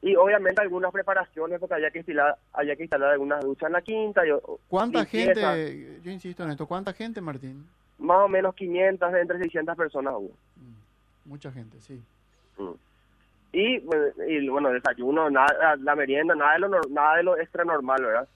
Y 0.00 0.14
obviamente 0.14 0.62
algunas 0.62 0.92
preparaciones, 0.92 1.58
porque 1.58 1.74
había 1.74 1.90
que 1.90 1.98
instalar, 1.98 2.38
había 2.52 2.76
que 2.76 2.84
instalar 2.84 3.10
algunas 3.10 3.44
duchas 3.44 3.66
en 3.66 3.72
la 3.72 3.82
quinta. 3.82 4.26
Y, 4.26 4.30
¿Cuánta 4.68 5.04
gente, 5.04 6.00
yo 6.02 6.10
insisto 6.10 6.44
en 6.44 6.50
esto, 6.50 6.66
cuánta 6.66 6.92
gente, 6.92 7.20
Martín? 7.20 7.66
Más 7.98 8.18
o 8.18 8.28
menos 8.28 8.54
500, 8.54 9.14
entre 9.14 9.38
600 9.38 9.76
personas 9.76 10.14
hubo. 10.16 10.30
Mm, 10.56 11.28
mucha 11.28 11.50
gente, 11.50 11.80
sí. 11.80 12.00
Mm. 12.58 12.70
Y, 13.52 13.82
y, 14.26 14.48
bueno, 14.48 14.70
desayuno, 14.70 15.30
nada, 15.30 15.76
la 15.76 15.94
merienda, 15.94 16.34
nada 16.34 16.54
de 16.54 16.58
lo, 16.60 16.80
nada 16.90 17.16
de 17.16 17.22
lo 17.22 17.38
extra 17.38 17.64
normal, 17.64 18.02
¿verdad? 18.02 18.28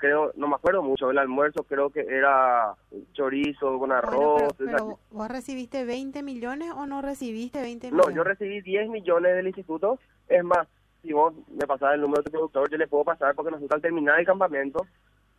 creo, 0.00 0.32
no 0.34 0.48
me 0.48 0.56
acuerdo 0.56 0.82
mucho, 0.82 1.10
el 1.10 1.18
almuerzo 1.18 1.62
creo 1.64 1.90
que 1.90 2.00
era 2.00 2.74
chorizo 3.12 3.78
con 3.78 3.92
arroz. 3.92 4.54
pero, 4.58 4.98
¿vos 5.10 5.28
recibiste 5.28 5.84
20 5.84 6.22
millones 6.22 6.72
o 6.74 6.86
no 6.86 7.02
recibiste 7.02 7.60
20 7.60 7.92
millones? 7.92 8.06
No, 8.06 8.12
yo 8.14 8.24
recibí 8.24 8.62
10 8.62 8.88
millones 8.88 9.36
del 9.36 9.46
instituto. 9.46 10.00
Es 10.26 10.42
más, 10.42 10.66
si 11.02 11.12
vos 11.12 11.34
me 11.48 11.66
pasás 11.66 11.94
el 11.94 12.00
número 12.00 12.22
de 12.22 12.24
tu 12.24 12.32
productor, 12.32 12.70
yo 12.70 12.78
le 12.78 12.88
puedo 12.88 13.04
pasar 13.04 13.34
porque 13.34 13.50
nosotros 13.50 13.76
al 13.76 13.82
terminar 13.82 14.18
el 14.18 14.26
campamento, 14.26 14.86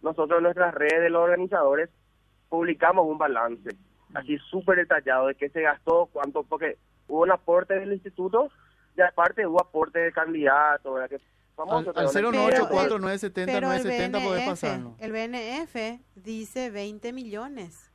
nosotros 0.01 0.37
en 0.37 0.43
nuestras 0.43 0.73
redes 0.75 1.01
de 1.01 1.09
los 1.09 1.23
organizadores 1.23 1.89
publicamos 2.47 3.07
un 3.07 3.17
balance, 3.17 3.75
así 4.13 4.37
súper 4.49 4.77
detallado 4.77 5.27
de 5.27 5.35
qué 5.35 5.49
se 5.49 5.61
gastó, 5.61 6.07
cuánto, 6.13 6.43
porque 6.43 6.77
hubo 7.07 7.23
un 7.23 7.31
aporte 7.31 7.79
del 7.79 7.93
instituto 7.93 8.51
y 8.95 9.01
aparte 9.01 9.45
hubo 9.45 9.61
aporte 9.61 9.99
de 9.99 10.11
candidato, 10.11 10.93
¿verdad? 10.93 11.09
que 11.09 11.19
al, 11.57 11.69
al 11.69 11.85
0984970 12.07 14.23
podés 14.23 14.47
pasarlo. 14.47 14.95
El 14.99 15.11
BNF 15.11 15.99
dice 16.15 16.71
20 16.71 17.13
millones. 17.13 17.91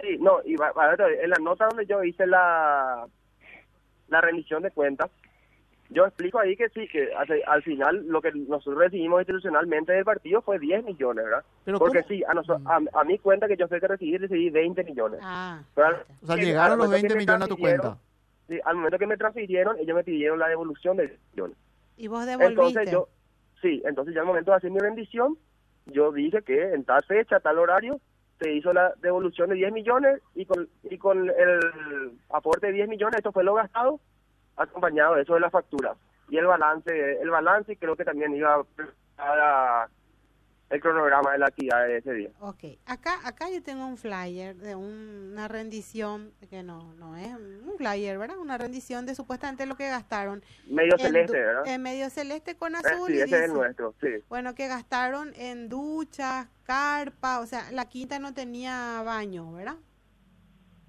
Sí, 0.00 0.16
no, 0.18 0.38
y 0.44 0.54
en 0.54 1.30
la 1.30 1.36
nota 1.40 1.66
donde 1.66 1.86
yo 1.86 2.02
hice 2.02 2.26
la, 2.26 3.06
la 4.08 4.20
rendición 4.20 4.62
de 4.62 4.72
cuentas, 4.72 5.08
yo 5.90 6.06
explico 6.06 6.40
ahí 6.40 6.56
que 6.56 6.68
sí, 6.70 6.88
que 6.88 7.10
al, 7.46 7.62
final 7.62 8.04
lo 8.08 8.20
que 8.20 8.32
nosotros 8.32 8.78
recibimos 8.78 9.20
institucionalmente 9.20 9.92
del 9.92 10.04
partido 10.04 10.42
fue 10.42 10.58
10 10.58 10.82
millones, 10.84 11.24
¿verdad? 11.24 11.44
Porque 11.78 12.02
sí, 12.08 12.24
a, 12.26 12.34
nosotros, 12.34 12.62
mm. 12.62 12.88
a, 12.92 13.04
mi 13.04 13.16
cuenta 13.18 13.46
que 13.46 13.56
yo 13.56 13.68
sé 13.68 13.78
que 13.80 13.86
recibí, 13.86 14.16
recibí 14.16 14.50
20 14.50 14.82
millones. 14.82 15.20
Ah, 15.22 15.62
o 15.76 16.26
sea, 16.26 16.36
llegaron 16.36 16.78
los 16.78 16.90
20 16.90 17.14
millones 17.14 17.42
a 17.42 17.48
tu 17.48 17.56
cuenta. 17.56 17.96
Sí, 18.48 18.60
al 18.64 18.76
momento 18.76 18.98
que 18.98 19.06
me 19.06 19.16
transfirieron, 19.16 19.78
ellos 19.78 19.96
me 19.96 20.04
pidieron 20.04 20.38
la 20.38 20.48
devolución 20.48 20.96
de 20.96 21.08
10 21.08 21.20
millones. 21.32 21.56
¿Y 21.96 22.08
vos 22.08 22.26
devolviste? 22.26 22.62
Entonces 22.62 22.90
yo, 22.90 23.08
sí, 23.62 23.82
entonces 23.84 24.14
ya 24.14 24.20
al 24.20 24.26
momento 24.26 24.50
de 24.50 24.56
hacer 24.58 24.70
mi 24.70 24.78
rendición, 24.78 25.38
yo 25.86 26.12
dije 26.12 26.42
que 26.42 26.74
en 26.74 26.84
tal 26.84 27.02
fecha, 27.04 27.40
tal 27.40 27.58
horario, 27.58 28.00
se 28.40 28.52
hizo 28.52 28.72
la 28.72 28.92
devolución 29.00 29.50
de 29.50 29.56
10 29.56 29.72
millones 29.72 30.20
y 30.34 30.44
con, 30.44 30.68
y 30.82 30.98
con 30.98 31.30
el 31.30 32.18
aporte 32.30 32.66
de 32.66 32.72
10 32.74 32.88
millones, 32.88 33.18
esto 33.18 33.32
fue 33.32 33.44
lo 33.44 33.54
gastado, 33.54 34.00
acompañado 34.56 35.14
de 35.14 35.22
eso 35.22 35.34
de 35.34 35.40
la 35.40 35.50
factura. 35.50 35.94
Y 36.28 36.36
el 36.36 36.46
balance, 36.46 37.20
el 37.20 37.30
balance 37.30 37.76
creo 37.76 37.96
que 37.96 38.04
también 38.04 38.34
iba 38.34 38.64
a 39.18 39.88
el 40.74 40.80
cronograma 40.80 41.32
de 41.32 41.38
la 41.38 41.46
actividad 41.46 41.86
de 41.86 41.98
ese 41.98 42.12
día. 42.12 42.30
Ok, 42.40 42.64
acá, 42.86 43.20
acá 43.24 43.48
yo 43.48 43.62
tengo 43.62 43.86
un 43.86 43.96
flyer 43.96 44.56
de 44.56 44.74
una 44.74 45.46
rendición, 45.46 46.32
que 46.50 46.64
no, 46.64 46.94
no 46.94 47.16
es 47.16 47.32
un 47.32 47.74
flyer, 47.78 48.18
¿verdad? 48.18 48.38
Una 48.38 48.58
rendición 48.58 49.06
de 49.06 49.14
supuestamente 49.14 49.66
lo 49.66 49.76
que 49.76 49.88
gastaron. 49.88 50.42
Medio 50.66 50.98
celeste, 50.98 51.38
¿verdad? 51.38 51.62
En 51.66 51.80
medio 51.80 52.10
celeste 52.10 52.56
con 52.56 52.74
eh, 52.74 52.78
azul. 52.78 53.08
sí, 53.08 53.20
ese 53.20 53.36
es 53.36 53.44
el 53.44 53.54
nuestro, 53.54 53.94
sí. 54.00 54.08
Bueno, 54.28 54.56
que 54.56 54.66
gastaron 54.66 55.32
en 55.36 55.68
duchas, 55.68 56.48
carpa, 56.64 57.38
o 57.38 57.46
sea, 57.46 57.70
la 57.70 57.88
quinta 57.88 58.18
no 58.18 58.34
tenía 58.34 59.00
baño, 59.04 59.52
¿verdad? 59.52 59.76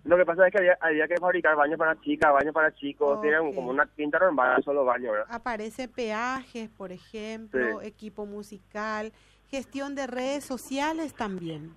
Lo 0.04 0.18
que 0.18 0.26
pasa 0.26 0.48
es 0.48 0.52
que 0.52 0.60
había, 0.60 0.78
había 0.82 1.08
que 1.08 1.18
fabricar 1.18 1.56
baños 1.56 1.78
para 1.78 2.00
chicas, 2.02 2.34
baños 2.34 2.54
para 2.54 2.74
chicos, 2.74 3.22
tienen 3.22 3.54
como 3.54 3.70
una 3.70 3.88
quinta 3.96 4.18
normal, 4.18 4.64
solo 4.64 4.84
baño, 4.84 5.12
¿verdad? 5.12 5.28
Aparece 5.30 5.88
peajes, 5.88 6.70
por 6.70 6.92
ejemplo, 6.92 7.82
equipo 7.84 8.26
musical 8.26 9.14
gestión 9.56 9.96
de 9.96 10.06
redes 10.06 10.44
sociales 10.44 11.14
también. 11.14 11.74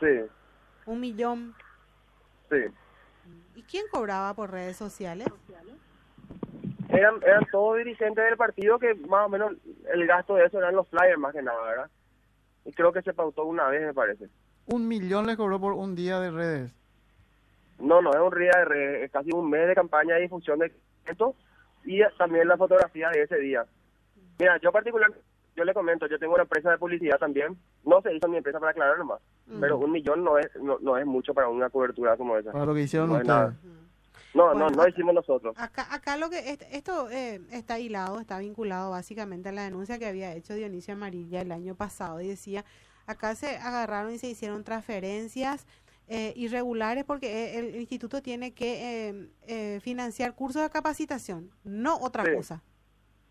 Sí. 0.00 0.20
Un 0.84 1.00
millón. 1.00 1.54
Sí. 2.50 2.58
¿Y 3.54 3.62
quién 3.62 3.86
cobraba 3.90 4.34
por 4.34 4.50
redes 4.50 4.76
sociales? 4.76 5.28
Eran, 6.90 7.14
eran 7.22 7.46
todos 7.50 7.78
dirigentes 7.78 8.22
del 8.22 8.36
partido 8.36 8.78
que 8.78 8.94
más 8.94 9.26
o 9.26 9.28
menos 9.30 9.52
el 9.92 10.06
gasto 10.06 10.34
de 10.34 10.44
eso 10.44 10.58
eran 10.58 10.76
los 10.76 10.86
flyers 10.88 11.18
más 11.18 11.32
que 11.32 11.42
nada, 11.42 11.60
¿verdad? 11.62 11.90
Y 12.66 12.72
creo 12.72 12.92
que 12.92 13.00
se 13.00 13.14
pautó 13.14 13.44
una 13.44 13.68
vez, 13.68 13.80
me 13.86 13.94
parece. 13.94 14.28
¿Un 14.66 14.86
millón 14.86 15.26
le 15.26 15.36
cobró 15.36 15.58
por 15.58 15.72
un 15.72 15.94
día 15.94 16.20
de 16.20 16.30
redes? 16.30 16.70
No, 17.78 18.02
no, 18.02 18.10
es 18.10 18.20
un 18.20 18.38
día 18.38 18.52
de 18.56 18.64
redes, 18.66 19.04
es 19.04 19.10
casi 19.10 19.30
un 19.32 19.48
mes 19.48 19.66
de 19.68 19.74
campaña 19.74 20.16
de 20.16 20.22
difusión 20.22 20.58
de 20.58 20.72
esto 21.06 21.34
y 21.84 22.00
también 22.18 22.46
la 22.46 22.56
fotografía 22.58 23.08
de 23.10 23.22
ese 23.22 23.38
día. 23.38 23.64
Mira, 24.38 24.58
yo 24.60 24.70
particularmente 24.70 25.25
yo 25.56 25.64
le 25.64 25.72
comento, 25.72 26.06
yo 26.06 26.18
tengo 26.18 26.34
una 26.34 26.42
empresa 26.42 26.70
de 26.70 26.78
publicidad 26.78 27.18
también. 27.18 27.56
No 27.84 28.02
se 28.02 28.14
hizo 28.14 28.28
mi 28.28 28.36
empresa 28.36 28.60
para 28.60 28.72
aclarar 28.72 28.98
nomás. 28.98 29.20
Pero 29.60 29.78
un 29.78 29.90
millón 29.90 30.22
no 30.22 30.38
es 30.38 30.50
no, 30.56 30.98
es 30.98 31.06
mucho 31.06 31.32
para 31.32 31.48
una 31.48 31.70
cobertura 31.70 32.16
como 32.16 32.36
esa. 32.36 32.52
Para 32.52 32.66
lo 32.66 32.74
que 32.74 32.82
hicieron 32.82 33.08
no 33.08 33.16
ustedes. 33.16 33.54
No, 34.34 34.52
no, 34.52 34.68
no 34.68 34.86
hicimos 34.86 35.14
nosotros. 35.14 35.54
Acá, 35.58 35.86
acá 35.94 36.18
lo 36.18 36.28
que 36.28 36.58
esto 36.70 37.08
eh, 37.10 37.40
está 37.52 37.78
hilado, 37.78 38.20
está 38.20 38.38
vinculado 38.38 38.90
básicamente 38.90 39.48
a 39.48 39.52
la 39.52 39.62
denuncia 39.62 39.98
que 39.98 40.06
había 40.06 40.34
hecho 40.34 40.52
Dionisio 40.52 40.92
Amarilla 40.92 41.40
el 41.40 41.52
año 41.52 41.74
pasado 41.74 42.20
y 42.20 42.28
decía, 42.28 42.62
acá 43.06 43.34
se 43.34 43.56
agarraron 43.56 44.12
y 44.12 44.18
se 44.18 44.26
hicieron 44.26 44.62
transferencias 44.62 45.66
eh, 46.08 46.34
irregulares 46.36 47.04
porque 47.04 47.28
eh, 47.28 47.58
el, 47.60 47.76
instituto 47.76 48.20
tiene 48.20 48.52
que 48.52 49.30
financiar 49.80 50.34
cursos 50.34 50.60
de 50.60 50.68
capacitación, 50.68 51.50
no 51.64 51.96
otra 51.98 52.30
cosa. 52.34 52.62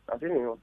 Así 0.07 0.25
mismo. 0.25 0.59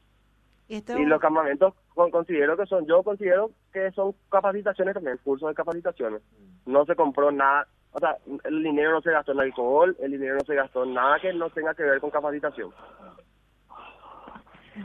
Y 0.73 1.05
los 1.05 1.21
campamentos 1.21 1.75
considero 1.95 2.57
que 2.57 2.65
son, 2.65 2.87
yo 2.87 3.03
considero 3.03 3.51
que 3.73 3.91
son 3.93 4.15
capacitaciones 4.31 4.95
también, 4.95 5.19
cursos 5.23 5.51
de 5.51 5.55
capacitaciones. 5.55 6.23
No 6.65 6.87
se 6.87 6.97
compró 6.97 7.31
nada, 7.31 7.69
o 7.93 7.99
sea, 7.99 8.17
el 8.45 8.63
dinero 8.63 8.93
no 8.93 9.03
se 9.03 9.11
gastó 9.11 9.33
en 9.33 9.41
alcohol, 9.41 9.95
el 10.01 10.13
dinero 10.13 10.37
no 10.37 10.45
se 10.47 10.55
gastó 10.55 10.85
en 10.85 10.95
nada 10.95 11.21
que 11.21 11.31
no 11.35 11.51
tenga 11.51 11.75
que 11.75 11.83
ver 11.83 12.01
con 12.01 12.11
capacitación. 12.11 12.73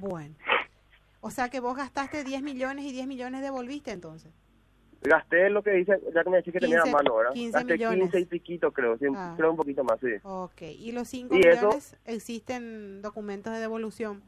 Bueno, 0.01 0.35
o 1.21 1.31
sea 1.31 1.49
que 1.49 1.61
vos 1.61 1.77
gastaste 1.77 2.25
10 2.25 2.41
millones 2.41 2.83
y 2.83 2.91
10 2.91 3.07
millones 3.07 3.41
devolviste 3.41 3.91
entonces. 3.91 4.33
Gasté 5.03 5.49
lo 5.49 5.63
que 5.63 5.71
dice, 5.71 6.01
ya 6.13 6.23
que 6.23 6.29
me 6.29 6.37
decís 6.37 6.51
que 6.51 6.59
tenía 6.59 6.81
a 6.81 6.85
mano, 6.85 7.15
¿verdad? 7.15 7.31
15 7.31 7.63
millones. 7.63 7.99
15 8.11 8.19
y 8.19 8.25
piquito 8.25 8.71
creo, 8.73 8.97
ah. 9.15 9.35
creo 9.37 9.51
un 9.51 9.57
poquito 9.57 9.85
más, 9.85 9.99
sí. 10.01 10.07
Ok, 10.23 10.63
¿y 10.63 10.91
los 10.91 11.07
5 11.07 11.33
millones 11.33 11.95
existen 12.03 13.01
documentos 13.01 13.53
de 13.53 13.59
devolución? 13.59 14.21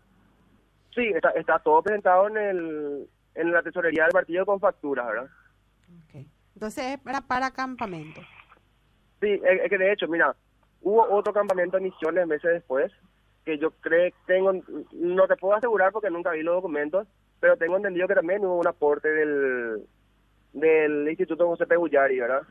Sí, 0.93 1.07
está, 1.07 1.29
está 1.31 1.59
todo 1.59 1.83
presentado 1.83 2.27
en, 2.27 2.37
el, 2.37 3.09
en 3.35 3.51
la 3.51 3.61
tesorería 3.61 4.03
del 4.03 4.11
partido 4.11 4.45
con 4.45 4.59
facturas, 4.59 5.07
¿verdad? 5.07 5.29
Okay. 6.05 6.27
Entonces 6.55 6.85
es 6.85 6.99
para, 6.99 7.21
para 7.21 7.51
campamento. 7.51 8.21
Sí, 9.21 9.39
es, 9.43 9.69
que 9.69 9.77
de 9.77 9.91
hecho, 9.91 10.07
mira, 10.07 10.35
hubo 10.81 11.03
otro 11.09 11.33
campamento 11.33 11.77
en 11.77 11.83
Misiones 11.83 12.27
meses 12.27 12.51
después, 12.51 12.91
que 13.45 13.57
yo 13.57 13.71
creo, 13.71 14.11
tengo, 14.25 14.53
no 14.93 15.27
te 15.27 15.35
puedo 15.35 15.55
asegurar 15.55 15.91
porque 15.91 16.09
nunca 16.09 16.31
vi 16.31 16.41
los 16.41 16.55
documentos, 16.55 17.07
pero 17.39 17.57
tengo 17.57 17.77
entendido 17.77 18.07
que 18.07 18.15
también 18.15 18.43
hubo 18.45 18.59
un 18.59 18.67
aporte 18.67 19.09
del, 19.09 19.87
del 20.53 21.07
Instituto 21.07 21.47
José 21.47 21.65
P. 21.65 21.77
¿verdad? 21.77 22.41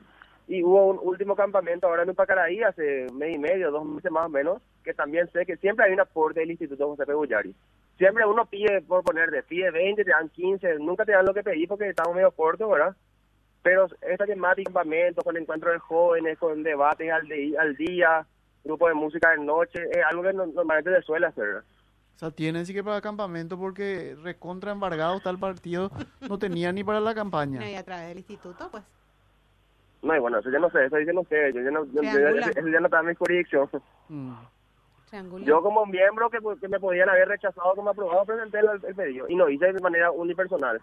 Y 0.47 0.63
hubo 0.63 0.87
un 0.87 0.99
último 1.03 1.37
campamento 1.37 1.87
ahora 1.87 2.05
en 2.05 2.11
Upacaraí, 2.11 2.63
hace 2.63 3.07
mes 3.13 3.35
y 3.35 3.39
medio, 3.39 3.71
dos 3.71 3.85
meses 3.85 4.11
más 4.11 4.27
o 4.27 4.31
menos, 4.31 4.63
que 4.83 4.95
también 4.95 5.31
sé 5.33 5.45
que 5.45 5.59
siempre 5.59 5.85
hay 5.85 5.93
un 5.93 6.01
aporte 6.01 6.41
del 6.41 6.51
Instituto 6.51 6.89
José 6.89 7.05
P 7.05 7.13
siempre 7.99 8.25
uno 8.25 8.47
pide, 8.47 8.81
por 8.83 9.03
poner 9.03 9.31
de 9.31 9.43
pide 9.43 9.71
20, 9.71 10.05
te 10.05 10.11
dan 10.11 10.29
15, 10.31 10.79
nunca 10.79 11.05
te 11.05 11.13
dan 11.13 11.27
lo 11.27 11.35
que 11.35 11.43
pedí 11.43 11.67
porque 11.67 11.89
estamos 11.89 12.15
medio 12.15 12.31
cortos, 12.31 12.71
¿verdad? 12.71 12.97
Pero 13.63 13.89
esta 14.01 14.25
temática, 14.25 14.73
campamento, 14.73 15.23
con 15.23 15.37
encuentros 15.37 15.75
de 15.75 15.79
jóvenes, 15.81 16.39
con 16.39 16.63
debates 16.63 17.11
al, 17.11 17.27
al 17.59 17.77
día, 17.77 18.25
grupo 18.65 18.89
de 18.89 18.95
música 18.95 19.33
de 19.33 19.39
noche, 19.39 19.83
es 19.91 20.05
algo 20.09 20.23
que 20.23 20.33
normalmente 20.33 20.95
se 20.95 21.03
suele 21.03 21.27
hacer, 21.27 21.45
¿verdad? 21.45 21.65
O 22.15 22.19
sea, 22.19 22.31
tienen 22.31 22.67
sí 22.67 22.75
que 22.75 22.83
para 22.83 23.01
campamento 23.01 23.57
porque 23.57 24.17
recontra 24.23 24.73
embargado 24.73 25.17
está 25.17 25.31
el 25.31 25.39
partido, 25.39 25.91
no 26.29 26.39
tenía 26.39 26.73
ni 26.73 26.83
para 26.83 27.01
la 27.01 27.15
campaña. 27.15 27.69
Y 27.69 27.75
a 27.75 27.85
través 27.85 28.09
del 28.09 28.19
instituto, 28.19 28.69
pues. 28.71 28.83
No, 30.03 30.15
y 30.15 30.19
bueno, 30.21 30.39
eso 30.39 30.51
ya 30.51 30.61
no 30.61 30.71
sé, 30.71 30.85
eso 30.85 30.99
yo 31.01 31.13
no 31.13 31.25
sé, 31.25 31.53
yo 31.53 31.61
ya 31.61 31.71
no, 31.71 31.85
yo, 31.87 32.01
eso 32.01 32.69
ya 32.69 32.81
no 32.81 32.87
está 32.87 33.01
en 33.01 33.07
mi 33.07 33.15
jurisdicción. 33.15 33.69
Mm. 34.09 34.33
Yo 35.45 35.63
como 35.63 35.87
miembro 35.87 36.31
que, 36.31 36.39
que, 36.61 36.69
me 36.69 36.81
podían 36.81 37.09
haber 37.09 37.29
rechazado 37.29 37.75
como 37.75 37.91
aprobado 37.91 38.25
presenté 38.25 38.59
el, 38.59 38.95
pedido 38.95 39.27
y 39.29 39.35
lo 39.35 39.49
hice 39.49 39.73
de 39.73 39.81
manera 39.81 40.11
unipersonal. 40.11 40.81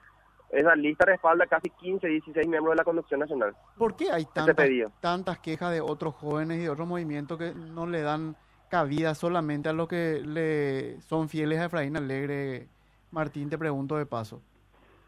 Esa 0.49 0.75
lista 0.75 1.05
respalda 1.05 1.47
casi 1.47 1.69
15, 1.69 2.07
16 2.07 2.47
miembros 2.47 2.73
de 2.73 2.77
la 2.77 2.83
Conducción 2.83 3.19
Nacional. 3.19 3.53
¿Por 3.77 3.95
qué 3.95 4.11
hay 4.11 4.25
tantas, 4.25 4.67
tantas 5.01 5.39
quejas 5.39 5.71
de 5.71 5.81
otros 5.81 6.15
jóvenes 6.15 6.59
y 6.59 6.63
de 6.63 6.69
otros 6.69 6.87
movimientos 6.87 7.37
que 7.37 7.53
no 7.53 7.87
le 7.87 8.01
dan 8.01 8.35
cabida 8.69 9.15
solamente 9.15 9.69
a 9.69 9.73
los 9.73 9.87
que 9.87 10.21
le 10.23 11.01
son 11.01 11.29
fieles 11.29 11.59
a 11.59 11.65
Efraín 11.65 11.97
Alegre? 11.97 12.67
Martín, 13.11 13.49
te 13.49 13.57
pregunto 13.57 13.97
de 13.97 14.05
paso. 14.05 14.41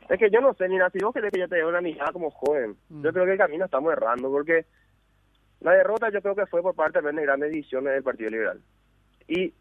Es 0.10 0.18
que 0.18 0.30
yo 0.30 0.40
no 0.40 0.54
sé, 0.54 0.68
ni 0.70 0.78
nacido 0.78 1.12
que 1.12 1.22
yo 1.22 1.48
te 1.48 1.58
dé 1.58 1.66
una 1.66 1.82
mirada 1.82 2.12
como 2.12 2.32
joven. 2.32 2.78
Mm. 2.90 3.04
Yo 3.04 3.12
creo 3.12 3.26
que 3.26 3.34
el 3.34 3.38
camino 3.38 3.66
estamos 3.66 3.92
errando 3.92 4.30
porque 4.32 4.66
La 5.60 5.72
derrota 5.72 6.10
yo 6.10 6.22
creo 6.22 6.36
que 6.36 6.46
fue 6.46 6.62
por 6.62 6.76
parte 6.76 7.02
de 7.02 7.22
grandes 7.22 7.52
decisiones 7.52 7.94
del 7.94 8.04
Partido 8.04 8.30
Liberal. 8.30 8.62
Y 9.28 9.54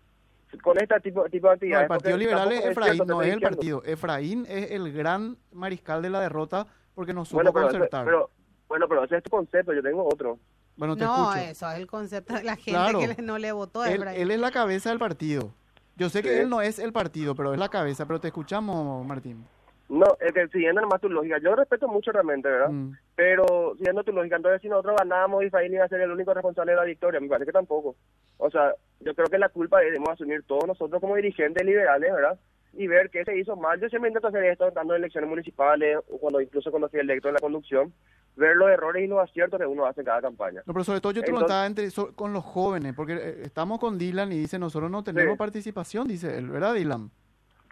con 0.63 0.79
este 0.79 1.01
tipo, 1.01 1.25
tipo 1.29 1.49
de 1.49 1.55
actividades... 1.55 1.83
el 1.85 1.89
Partido 1.89 2.17
Liberal 2.17 2.53
es 2.53 2.65
Efraín, 2.65 3.03
no 3.07 3.23
es 3.23 3.33
el 3.33 3.41
partido. 3.41 3.83
Efraín 3.85 4.47
es 4.49 4.71
el 4.71 4.93
gran 4.93 5.37
mariscal 5.53 6.03
de 6.03 6.11
la 6.11 6.21
derrota 6.21 6.67
porque 6.95 7.13
no 7.13 7.25
supo 7.25 7.37
bueno, 7.37 7.53
pero, 7.53 7.67
concertar. 7.67 8.05
Pero, 8.05 8.31
bueno, 8.69 8.89
pero 8.89 9.05
ese 9.05 9.17
es 9.19 9.23
tu 9.23 9.31
concepto, 9.31 9.73
yo 9.73 9.83
tengo 9.83 10.05
otro. 10.07 10.39
Bueno, 10.77 10.97
te 10.97 11.05
no, 11.05 11.33
escucho. 11.33 11.51
eso 11.51 11.71
es 11.71 11.79
el 11.79 11.87
concepto 11.87 12.35
de 12.35 12.43
la 12.45 12.57
gente 12.57 13.17
que 13.17 13.23
no 13.23 13.39
le 13.39 13.53
votó 13.53 13.83
a 13.83 13.89
él, 13.89 13.97
Efraín. 13.97 14.21
él 14.21 14.31
es 14.31 14.41
la 14.41 14.51
cabeza 14.51 14.91
del 14.91 14.99
partido. 14.99 15.53
Yo 15.97 16.11
sé 16.11 16.23
que 16.23 16.41
él 16.41 16.49
no 16.51 16.61
es 16.61 16.79
el 16.79 16.93
partido, 16.93 17.35
pero 17.35 17.55
es 17.55 17.59
la 17.59 17.71
cabeza. 17.71 18.07
Pero 18.07 18.21
te 18.21 18.29
escuchamos, 18.29 19.07
Martín. 19.07 19.47
No, 19.89 20.07
es 20.21 20.33
que 20.33 20.49
siguiendo 20.49 20.81
nomás 20.81 21.01
tu 21.01 21.09
lógica, 21.09 21.39
yo 21.39 21.55
respeto 21.55 21.87
mucho 21.87 22.11
realmente, 22.11 22.49
¿verdad? 22.49 22.71
Mm. 22.71 22.93
Pero 23.15 23.75
siguiendo 23.77 24.03
tu 24.03 24.13
lógica, 24.13 24.37
entonces 24.37 24.61
si 24.61 24.69
nosotros 24.69 24.97
ganábamos 24.99 25.43
y 25.43 25.47
Efraín 25.47 25.73
iba 25.75 25.85
a 25.85 25.89
ser 25.89 26.01
el 26.01 26.11
único 26.11 26.35
responsable 26.35 26.73
de 26.73 26.77
la 26.77 26.85
victoria, 26.85 27.21
me 27.21 27.29
parece 27.29 27.47
que 27.47 27.53
tampoco. 27.53 27.95
O 28.39 28.51
sea, 28.51 28.73
yo 29.01 29.15
creo 29.15 29.29
que 29.29 29.39
la 29.39 29.49
culpa 29.49 29.79
debemos 29.81 30.09
asumir 30.09 30.43
todos 30.43 30.67
nosotros 30.67 31.01
como 31.01 31.15
dirigentes 31.15 31.65
liberales, 31.65 32.13
¿verdad? 32.13 32.39
Y 32.73 32.89
ver 32.89 33.11
qué 33.11 33.25
se 33.25 33.39
hizo 33.39 33.55
mal. 33.57 33.81
Yo 33.81 33.89
siempre 33.89 34.09
intento 34.11 34.29
hacer 34.29 34.45
esto 34.45 34.71
dando 34.73 34.95
elecciones 34.95 35.31
municipales, 35.31 35.99
o 36.11 36.19
cuando 36.19 36.41
incluso 36.41 36.71
cuando 36.71 36.89
fui 36.89 36.99
electo 37.01 37.29
en 37.29 37.35
la 37.35 37.41
conducción, 37.41 37.93
ver 38.35 38.55
los 38.57 38.69
errores 38.69 39.05
y 39.05 39.07
los 39.07 39.21
aciertos 39.21 39.59
que 39.59 39.67
uno 39.67 39.87
hace 39.87 40.01
en 40.01 40.07
cada 40.07 40.21
campaña. 40.21 40.63
No, 40.67 40.75
pero 40.75 40.85
sobre 40.85 41.01
todo 41.01 41.13
yo 41.13 41.23
te 41.23 41.27
preguntaba 41.31 41.65
entre, 41.65 41.89
so- 41.91 42.15
con 42.15 42.33
los 42.35 42.45
jóvenes, 42.45 42.93
porque 42.95 43.15
eh, 43.15 43.39
estamos 43.45 43.79
con 43.79 43.97
Dylan 43.97 44.31
y 44.33 44.39
dice, 44.41 44.59
nosotros 44.59 44.91
no 44.91 45.03
tenemos 45.05 45.35
Sí. 45.35 45.39
participación, 45.39 46.07
dice 46.09 46.37
él, 46.37 46.51
¿verdad, 46.51 46.75
Dylan? 46.75 47.11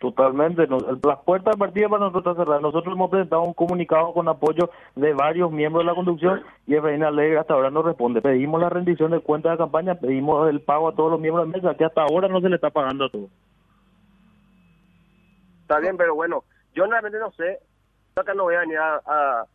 Totalmente, 0.04 0.66
las 0.66 1.18
puertas 1.20 1.56
partido 1.56 1.88
para 1.88 2.04
nosotros 2.04 2.36
cerradas. 2.36 2.60
Nosotros 2.60 2.94
hemos 2.94 3.08
presentado 3.08 3.40
un 3.40 3.54
comunicado 3.54 4.12
con 4.12 4.28
apoyo 4.28 4.68
de 4.94 5.14
varios 5.14 5.50
miembros 5.50 5.82
de 5.82 5.86
la 5.86 5.94
conducción 5.94 6.42
y 6.66 6.74
Efraín 6.74 7.02
Alegre 7.02 7.38
hasta 7.38 7.54
ahora 7.54 7.70
no 7.70 7.80
responde. 7.80 8.20
Pedimos 8.20 8.60
la 8.60 8.68
rendición 8.68 9.12
de 9.12 9.20
cuentas 9.20 9.52
de 9.52 9.56
campaña, 9.56 9.94
pedimos 9.94 10.46
el 10.50 10.60
pago 10.60 10.90
a 10.90 10.94
todos 10.94 11.10
los 11.10 11.18
miembros 11.18 11.46
de 11.46 11.56
mesa, 11.56 11.74
que 11.74 11.86
hasta 11.86 12.02
ahora 12.02 12.28
no 12.28 12.42
se 12.42 12.50
le 12.50 12.56
está 12.56 12.68
pagando 12.68 13.06
a 13.06 13.08
todos. 13.08 13.30
Está 15.62 15.78
bien, 15.78 15.96
pero 15.96 16.14
bueno, 16.14 16.44
yo 16.74 16.84
realmente 16.84 17.18
no 17.18 17.32
sé, 17.32 17.60
acá 18.14 18.34
no 18.34 18.42
voy 18.42 18.56
a 18.56 18.60
venir 18.60 18.76
a, 18.76 19.46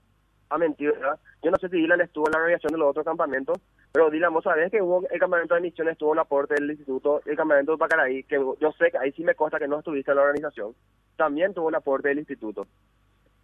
a 0.49 0.57
mentir, 0.57 0.91
¿verdad? 0.93 1.19
Yo 1.43 1.51
no 1.51 1.57
sé 1.57 1.69
si 1.69 1.77
Dylan 1.77 2.01
estuvo 2.01 2.27
en 2.27 2.31
la 2.33 2.39
organización 2.39 2.71
de 2.73 2.79
los 2.79 2.89
otros 2.89 3.05
campamentos, 3.05 3.59
pero 3.91 4.09
Dylan, 4.09 4.33
vos 4.33 4.43
sabés 4.43 4.71
que 4.71 4.81
hubo 4.81 5.07
el 5.09 5.19
campamento 5.19 5.55
de 5.55 5.61
Misiones, 5.61 5.93
estuvo 5.93 6.11
un 6.11 6.19
aporte 6.19 6.55
del 6.55 6.71
instituto, 6.71 7.21
el 7.25 7.37
campamento 7.37 7.73
de 7.73 7.77
Pacaraí, 7.77 8.23
que 8.23 8.35
yo 8.35 8.71
sé 8.77 8.91
que 8.91 8.97
ahí 8.97 9.11
sí 9.11 9.23
me 9.23 9.35
consta 9.35 9.59
que 9.59 9.67
no 9.67 9.79
estuviste 9.79 10.11
en 10.11 10.17
la 10.17 10.23
organización, 10.23 10.73
también 11.15 11.53
tuvo 11.53 11.67
un 11.67 11.75
aporte 11.75 12.09
del 12.09 12.19
instituto. 12.19 12.65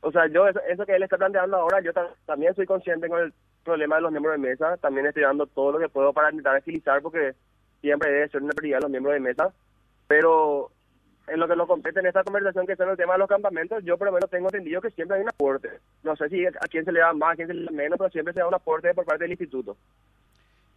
O 0.01 0.11
sea, 0.11 0.27
yo 0.27 0.47
eso, 0.47 0.59
eso 0.67 0.85
que 0.85 0.95
él 0.95 1.03
está 1.03 1.17
planteando 1.17 1.57
ahora, 1.57 1.79
yo 1.81 1.91
ta- 1.93 2.13
también 2.25 2.53
soy 2.55 2.65
consciente 2.65 3.07
con 3.07 3.19
el 3.19 3.33
problema 3.63 3.95
de 3.95 4.01
los 4.03 4.11
miembros 4.11 4.33
de 4.33 4.37
mesa, 4.49 4.77
también 4.77 5.05
estoy 5.07 5.23
dando 5.23 5.47
todo 5.47 5.73
lo 5.73 5.79
que 5.79 5.89
puedo 5.89 6.13
para 6.13 6.29
intentar 6.29 6.55
agilizar, 6.55 7.01
porque 7.01 7.33
siempre 7.81 8.11
debe 8.11 8.29
ser 8.29 8.43
una 8.43 8.53
prioridad 8.53 8.81
los 8.81 8.91
miembros 8.91 9.13
de 9.13 9.19
mesa, 9.19 9.53
pero 10.07 10.71
en 11.27 11.39
lo 11.39 11.47
que 11.47 11.55
nos 11.55 11.67
compete 11.67 11.99
en 11.99 12.05
esta 12.05 12.23
conversación 12.23 12.65
que 12.67 12.73
es 12.73 12.79
en 12.79 12.89
el 12.89 12.97
tema 12.97 13.13
de 13.13 13.19
los 13.19 13.27
campamentos, 13.29 13.83
yo 13.83 13.97
por 13.97 14.07
lo 14.07 14.13
menos 14.13 14.29
tengo 14.29 14.47
entendido 14.47 14.81
que 14.81 14.91
siempre 14.91 15.17
hay 15.17 15.23
un 15.23 15.29
aporte. 15.29 15.69
No 16.03 16.15
sé 16.15 16.29
si 16.29 16.45
a 16.45 16.51
quién 16.69 16.85
se 16.85 16.91
le 16.91 16.99
da 16.99 17.13
más, 17.13 17.33
a 17.33 17.35
quién 17.35 17.47
se 17.47 17.53
le 17.53 17.65
da 17.65 17.71
menos, 17.71 17.97
pero 17.97 18.09
siempre 18.11 18.33
se 18.33 18.39
da 18.41 18.47
un 18.47 18.53
aporte 18.53 18.93
por 18.93 19.05
parte 19.05 19.23
del 19.23 19.31
instituto. 19.31 19.75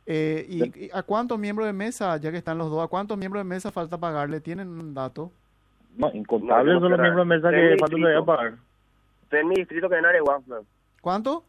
Eh, 0.06 0.46
y, 0.48 0.86
y 0.86 0.90
a 0.92 1.02
cuántos 1.02 1.38
miembros 1.38 1.66
de 1.66 1.74
mesa, 1.74 2.16
ya 2.16 2.30
que 2.30 2.38
están 2.38 2.56
los 2.56 2.70
dos, 2.70 2.82
a 2.82 2.88
cuántos 2.88 3.18
miembros 3.18 3.40
de 3.40 3.48
mesa 3.48 3.70
falta 3.70 3.98
pagarle? 3.98 4.40
¿Tienen 4.40 4.68
un 4.68 4.94
dato? 4.94 5.30
No, 5.96 6.10
incontables 6.14 6.74
No, 6.74 6.80
son 6.80 6.90
los 6.92 7.00
miembros 7.00 7.28
de 7.28 7.36
mesa 7.36 7.50
que 7.50 7.76
faltan 7.78 8.00
todavía 8.00 8.24
pagar. 8.24 8.54
Sé 9.28 9.40
en 9.40 9.48
mi 9.48 9.54
distrito 9.56 9.88
que 9.88 9.96
es 9.96 9.98
en 9.98 10.06
Areguá. 10.06 10.40
¿Cuánto? 11.02 11.44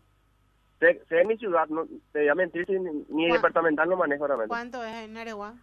Sé, 0.82 1.02
sé 1.08 1.22
en 1.22 1.28
mi 1.30 1.38
ciudad, 1.38 1.68
no, 1.70 1.86
te 2.12 2.20
voy 2.20 2.28
a 2.28 2.36
mentir 2.36 2.70
ni, 2.70 2.78
ni 3.10 3.28
¿Cuán- 3.30 3.38
departamental 3.38 3.88
no 3.90 3.96
manejo 3.96 4.28
realmente. 4.28 4.50
¿Cuánto 4.50 4.84
es 4.84 4.94
en 5.06 5.16
Areguá? 5.18 5.54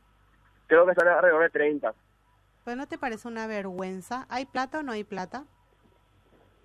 Creo 0.66 0.84
que 0.86 0.92
están 0.92 1.08
alrededor 1.08 1.42
de 1.42 1.50
30. 1.50 1.92
Pues 2.66 2.76
no 2.76 2.88
te 2.88 2.98
parece 2.98 3.28
una 3.28 3.46
vergüenza. 3.46 4.26
¿Hay 4.28 4.44
plata 4.44 4.80
o 4.80 4.82
no 4.82 4.90
hay 4.90 5.04
plata? 5.04 5.44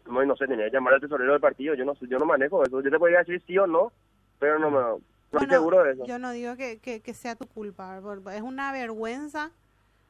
No, 0.08 0.26
no 0.26 0.36
sé, 0.36 0.48
tenía 0.48 0.66
que 0.66 0.72
llamar 0.72 0.96
al 0.96 1.00
tesorero 1.00 1.34
del 1.34 1.40
partido. 1.40 1.76
Yo 1.76 1.86
no 1.86 1.94
yo 1.94 2.18
no 2.18 2.26
manejo 2.26 2.64
eso. 2.64 2.82
Yo 2.82 2.90
te 2.90 2.98
podría 2.98 3.20
decir 3.20 3.40
sí 3.46 3.56
o 3.60 3.68
no, 3.68 3.92
pero 4.40 4.58
no, 4.58 4.72
me, 4.72 4.80
no 4.80 5.00
estoy 5.32 5.48
seguro 5.48 5.84
de 5.84 5.92
eso. 5.92 6.06
Yo 6.08 6.18
no 6.18 6.32
digo 6.32 6.56
que, 6.56 6.80
que, 6.80 7.02
que 7.02 7.14
sea 7.14 7.36
tu 7.36 7.46
culpa. 7.46 8.02
Es 8.34 8.42
una 8.42 8.72
vergüenza 8.72 9.52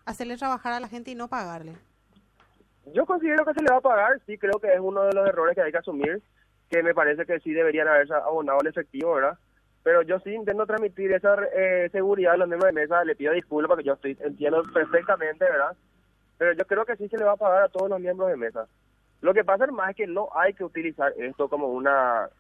hacerle 0.06 0.38
trabajar 0.38 0.72
a 0.72 0.80
la 0.80 0.88
gente 0.88 1.12
y 1.12 1.15
no 1.15 1.28
pagarle. 1.28 1.74
Yo 2.94 3.06
considero 3.06 3.44
que 3.44 3.54
se 3.54 3.62
le 3.62 3.70
va 3.70 3.80
a 3.80 3.82
pagar, 3.82 4.22
sí 4.26 4.38
creo 4.38 4.60
que 4.62 4.74
es 4.74 4.80
uno 4.80 5.04
de 5.04 5.13
los 5.13 5.28
errores 5.28 5.56
que 5.56 5.62
hay 5.62 5.74
que 5.74 5.80
asumir, 5.80 6.22
que 6.70 6.84
me 6.84 6.94
parece 6.94 7.26
que 7.26 7.42
sí 7.42 7.52
deberían 7.52 7.89
haberse 7.89 8.13
abonado 8.13 8.60
el 8.62 8.68
efectivo, 8.68 9.15
¿verdad? 9.15 9.38
Pero 9.84 10.04
yo 10.04 10.20
sí 10.20 10.30
intento 10.30 10.65
transmitir 10.65 11.12
esa 11.12 11.36
eh, 11.54 11.89
seguridad 11.92 12.36
a 12.36 12.38
los 12.38 12.48
miembros 12.48 12.74
de 12.74 12.80
mesa, 12.80 13.04
le 13.04 13.15
pido 13.15 13.34
disculpas 13.34 13.72
porque 13.72 13.84
yo 13.84 13.94
estoy 13.94 14.18
entiendo 14.22 14.63
perfectamente, 14.74 15.44
¿verdad? 15.44 15.76
Pero 16.41 16.54
yo 16.54 16.65
creo 16.65 16.86
que 16.86 16.95
sí 16.95 17.08
se 17.08 17.19
le 17.19 17.23
va 17.23 17.34
a 17.34 17.38
pagar 17.38 17.62
a 17.62 17.69
todos 17.69 17.88
los 17.88 17.99
miembros 17.99 18.27
de 18.27 18.36
mesa. 18.36 18.65
Lo 19.21 19.32
que 19.32 19.43
pasa 19.43 19.67
más 19.67 19.91
es 19.91 19.95
que 19.95 20.08
no 20.08 20.27
hay 20.34 20.56
que 20.56 20.63
utilizar 20.63 21.13
esto 21.15 21.47
como 21.47 21.67
una 21.67 22.32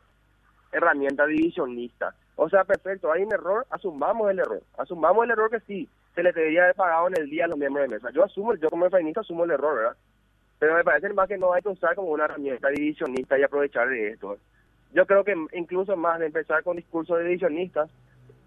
herramienta 0.71 1.27
divisionista. 1.27 2.15
O 2.35 2.49
sea, 2.49 2.63
perfecto, 2.63 3.11
hay 3.11 3.21
un 3.21 3.31
error, 3.31 3.67
asumamos 3.69 4.31
el 4.31 4.39
error. 4.39 4.63
Asumamos 4.75 5.23
el 5.23 5.29
error 5.29 5.51
que 5.51 5.59
sí, 5.67 5.87
se 6.15 6.23
le 6.23 6.31
debería 6.31 6.63
haber 6.63 6.73
pagado 6.73 7.09
en 7.09 7.17
el 7.17 7.29
día 7.29 7.45
a 7.45 7.47
los 7.49 7.59
miembros 7.59 7.87
de 7.87 7.93
mesa. 7.93 8.09
Yo 8.09 8.23
asumo, 8.23 8.55
yo 8.55 8.69
como 8.71 8.87
efraínista 8.87 9.21
asumo 9.21 9.43
el 9.43 9.51
error, 9.51 9.75
¿verdad? 9.75 9.97
Pero 10.57 10.73
me 10.73 10.83
parece 10.83 11.13
más 11.13 11.27
que 11.27 11.37
no 11.37 11.53
hay 11.53 11.61
que 11.61 11.69
usar 11.69 11.93
como 11.93 12.07
una 12.07 12.25
herramienta 12.25 12.69
divisionista 12.69 13.37
y 13.37 13.43
aprovechar 13.43 13.87
de 13.87 14.13
esto. 14.13 14.35
Yo 14.95 15.05
creo 15.05 15.23
que 15.23 15.35
incluso 15.53 15.95
más 15.95 16.17
de 16.17 16.25
empezar 16.25 16.63
con 16.63 16.75
discursos 16.75 17.19
divisionistas, 17.19 17.87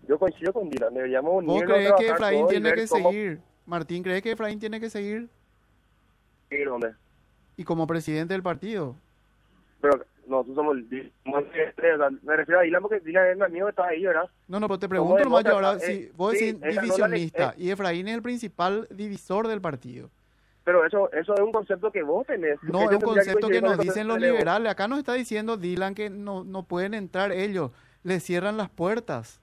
yo 0.09 0.19
coincido 0.19 0.53
con 0.53 0.69
Dylan, 0.69 0.95
deberíamos 0.95 1.33
¿Vos 1.33 1.45
unirnos, 1.45 1.77
crees 1.77 1.93
que 1.93 2.09
Efraín 2.09 2.49
tiene 2.49 2.73
que 2.73 2.89
cómo 2.89 3.13
seguir? 3.13 3.41
Martín, 3.67 4.03
¿crees 4.03 4.21
que 4.21 4.33
Efraín 4.33 4.59
tiene 4.59 4.81
que 4.81 4.91
seguir? 4.91 5.29
Hombre. 6.69 6.93
Y 7.57 7.65
como 7.65 7.87
presidente 7.87 8.35
del 8.35 8.43
partido. 8.43 8.97
Pero 9.81 10.05
nosotros 10.27 10.57
somos, 10.57 10.77
sea, 10.91 12.11
me 12.23 12.37
refiero 12.37 12.61
a 12.61 12.63
Dylan 12.63 12.83
porque 12.83 13.01
Dylan 13.01 13.27
es 13.29 13.37
mi 13.37 13.45
amigo 13.45 13.67
que 13.67 13.71
está 13.71 13.87
ahí, 13.87 14.05
¿verdad? 14.05 14.29
No, 14.49 14.61
no, 14.61 14.69
pero 14.69 14.79
te 14.79 14.89
¿Cómo 14.89 15.15
pregunto 15.17 15.25
nomás 15.25 15.45
yo 15.45 15.53
ahora, 15.53 15.75
eh, 15.75 15.81
si 15.81 16.11
vos 16.17 16.33
sí, 16.33 16.53
decís 16.53 16.61
no 16.61 16.83
divisionista 16.83 17.51
eh. 17.51 17.63
y 17.63 17.71
Efraín 17.71 18.09
es 18.09 18.15
el 18.15 18.23
principal 18.23 18.87
divisor 18.91 19.49
del 19.49 19.61
partido. 19.61 20.11
Pero 20.65 20.87
eso 20.87 21.13
eso 21.13 21.35
es 21.35 21.41
un 21.41 21.53
concepto 21.53 21.93
que 21.93 22.03
vos 22.03 22.27
tenés. 22.27 22.63
No, 22.63 22.91
es 22.91 22.97
un 22.97 23.03
concepto 23.03 23.49
que 23.49 23.61
nos 23.61 23.79
el 23.79 23.81
dicen 23.81 24.09
los 24.09 24.19
liberales. 24.19 24.73
Acá 24.73 24.89
nos 24.89 24.99
está 24.99 25.13
diciendo 25.13 25.59
Dylan 25.59 25.95
que 25.95 26.09
no, 26.09 26.43
no 26.43 26.63
pueden 26.63 26.95
entrar 26.95 27.33
ellos, 27.33 27.71
les 28.03 28.23
cierran 28.23 28.57
las 28.57 28.71
puertas. 28.71 29.43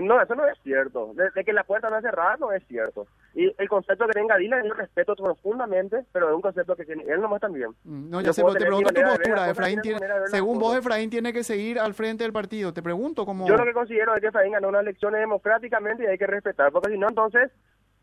No, 0.00 0.20
eso 0.20 0.34
no 0.34 0.46
es 0.46 0.58
cierto. 0.62 1.12
De, 1.14 1.30
de 1.30 1.44
que 1.44 1.52
la 1.52 1.64
puerta 1.64 1.90
no 1.90 1.96
es 1.96 2.02
cerrada 2.02 2.36
no 2.38 2.52
es 2.52 2.66
cierto. 2.66 3.06
Y 3.36 3.54
el 3.58 3.68
concepto 3.68 4.06
que 4.06 4.14
tenga 4.14 4.38
Dylan 4.38 4.64
yo 4.64 4.72
respeto 4.72 5.14
profundamente, 5.14 6.06
pero 6.10 6.30
es 6.30 6.34
un 6.34 6.40
concepto 6.40 6.74
que 6.74 6.86
tiene 6.86 7.04
él 7.04 7.20
nomás 7.20 7.38
también. 7.38 7.68
Mm, 7.84 8.08
No, 8.08 8.20
Yo 8.22 8.28
ya 8.28 8.32
sé, 8.32 8.40
puedo 8.40 8.54
pero 8.54 8.64
te 8.64 8.66
pregunto 8.66 8.94
tu 8.94 9.02
postura. 9.02 9.50
Efraín 9.50 9.80
tiene 9.82 10.00
según 10.30 10.58
vos. 10.58 10.74
Efraín 10.74 11.10
tiene 11.10 11.34
que 11.34 11.44
seguir 11.44 11.78
al 11.78 11.92
frente 11.92 12.24
del 12.24 12.32
partido. 12.32 12.72
Te 12.72 12.82
pregunto 12.82 13.26
cómo... 13.26 13.46
Yo 13.46 13.54
lo 13.58 13.64
que 13.64 13.74
considero 13.74 14.14
es 14.14 14.22
que 14.22 14.28
Efraín 14.28 14.52
ganó 14.52 14.68
unas 14.68 14.80
elecciones 14.80 15.20
democráticamente 15.20 16.04
y 16.04 16.06
hay 16.06 16.16
que 16.16 16.26
respetar, 16.26 16.72
porque 16.72 16.90
si 16.90 16.98
no, 16.98 17.08
entonces 17.10 17.52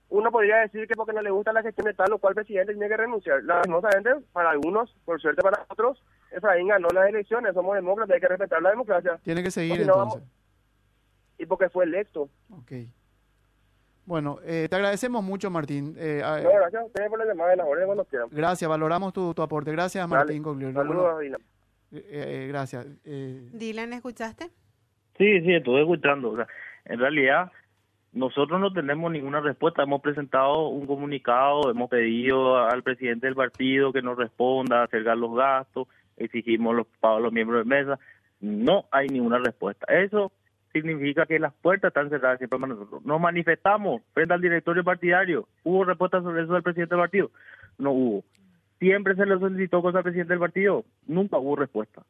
uno 0.09 0.31
podría 0.31 0.57
decir 0.57 0.87
que 0.87 0.93
porque 0.93 1.13
no 1.13 1.23
le 1.23 1.31
gusta 1.31 1.51
la 1.51 1.63
gestión 1.63 1.85
de 1.85 1.95
tal 1.95 2.13
o 2.13 2.19
cual 2.19 2.35
presidente 2.35 2.73
tiene 2.73 2.87
que 2.87 2.97
renunciar. 2.97 3.43
Lastimosamente, 3.43 4.11
para 4.33 4.51
algunos, 4.51 4.95
por 5.03 5.19
suerte 5.19 5.41
para 5.41 5.65
otros, 5.67 5.99
Efraín 6.29 6.67
ganó 6.67 6.89
las 6.93 7.09
elecciones, 7.09 7.55
somos 7.55 7.73
demócratas, 7.73 8.13
hay 8.13 8.21
que 8.21 8.27
respetar 8.27 8.61
la 8.61 8.69
democracia. 8.69 9.19
Tiene 9.23 9.41
que 9.41 9.49
seguir 9.49 9.87
no, 9.87 9.93
entonces. 10.03 10.23
Y 11.39 11.47
porque 11.47 11.69
fue 11.69 11.85
electo. 11.85 12.29
Ok. 12.51 12.73
Bueno, 14.05 14.39
eh, 14.45 14.67
te 14.69 14.75
agradecemos 14.75 15.23
mucho, 15.23 15.49
Martín. 15.49 15.95
Eh, 15.97 16.21
No, 16.21 16.49
gracias 16.51 16.81
a 16.81 16.85
ustedes 16.85 17.09
por 17.09 17.19
la 17.19 17.25
llamada 17.25 17.51
de 17.51 17.57
la 17.57 17.65
hora 17.65 17.85
cuando 17.85 18.03
quieran. 18.05 18.27
gracias, 18.31 18.69
valoramos 18.69 19.13
tu, 19.13 19.33
tu 19.33 19.41
aporte. 19.41 19.71
Gracias, 19.71 20.09
Dale. 20.09 20.39
Martín. 20.39 20.43
Saludos, 20.73 20.85
Bueno, 20.85 21.19
Dylan. 21.19 21.41
eh, 21.93 22.03
eh, 22.11 22.45
gracias. 22.49 22.85
Eh, 23.05 23.49
Dylan, 23.53 23.93
¿escuchaste? 23.93 24.45
Sí, 25.17 25.41
sí, 25.41 25.53
estuve 25.53 25.81
escuchando. 25.81 26.31
O 26.31 26.35
sea, 26.35 26.47
en 26.85 26.99
realidad, 26.99 27.51
nosotros 28.11 28.59
no 28.59 28.73
tenemos 28.73 29.09
ninguna 29.11 29.39
respuesta. 29.39 29.83
Hemos 29.83 30.01
presentado 30.01 30.67
un 30.67 30.85
comunicado, 30.85 31.71
hemos 31.71 31.89
pedido 31.89 32.57
al 32.57 32.83
presidente 32.83 33.27
del 33.27 33.35
partido 33.35 33.93
que 33.93 34.01
nos 34.01 34.17
responda, 34.17 34.83
acercar 34.83 35.17
los 35.17 35.33
gastos, 35.35 35.87
exigimos 36.17 36.75
los 36.75 36.87
pagos 36.99 37.19
a 37.19 37.21
los 37.21 37.31
miembros 37.31 37.63
de 37.63 37.69
mesa. 37.69 37.99
No 38.41 38.85
hay 38.91 39.07
ninguna 39.07 39.37
respuesta. 39.37 39.85
Eso 39.93 40.31
significa 40.73 41.25
que 41.25 41.39
las 41.39 41.53
puertas 41.53 41.89
están 41.89 42.09
cerradas 42.09 42.39
siempre 42.39 42.59
para 42.59 42.73
nosotros. 42.73 43.05
Nos 43.05 43.21
manifestamos 43.21 44.01
frente 44.13 44.33
al 44.33 44.41
directorio 44.41 44.83
partidario. 44.83 45.47
¿Hubo 45.63 45.85
respuesta 45.85 46.21
sobre 46.21 46.43
eso 46.43 46.53
del 46.53 46.63
presidente 46.63 46.95
del 46.95 47.03
partido? 47.03 47.31
No 47.77 47.91
hubo. 47.91 48.23
Siempre 48.79 49.15
se 49.15 49.25
le 49.25 49.39
solicitó 49.39 49.81
cosas 49.81 49.97
al 49.99 50.03
presidente 50.03 50.33
del 50.33 50.39
partido. 50.39 50.83
Nunca 51.07 51.37
hubo 51.37 51.55
respuesta. 51.55 52.03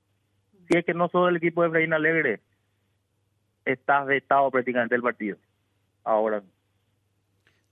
Si 0.68 0.78
es 0.78 0.86
que 0.86 0.94
no 0.94 1.10
sos 1.10 1.28
del 1.28 1.36
equipo 1.36 1.62
de 1.62 1.68
Efraín 1.68 1.94
Alegre, 1.94 2.40
estás 3.66 4.08
vetado 4.08 4.50
prácticamente 4.50 4.96
del 4.96 5.04
partido. 5.04 5.38
Ahora, 6.06 6.42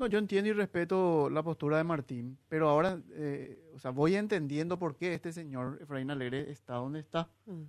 no, 0.01 0.07
yo 0.07 0.17
entiendo 0.17 0.49
y 0.49 0.53
respeto 0.53 1.29
la 1.29 1.43
postura 1.43 1.77
de 1.77 1.83
Martín, 1.83 2.35
pero 2.49 2.69
ahora, 2.69 2.97
eh, 3.11 3.59
o 3.75 3.77
sea, 3.77 3.91
voy 3.91 4.15
entendiendo 4.15 4.79
por 4.79 4.95
qué 4.95 5.13
este 5.13 5.31
señor 5.31 5.77
Efraín 5.79 6.09
Alegre 6.09 6.49
está 6.49 6.73
donde 6.73 7.01
está. 7.01 7.29
Mm. 7.45 7.65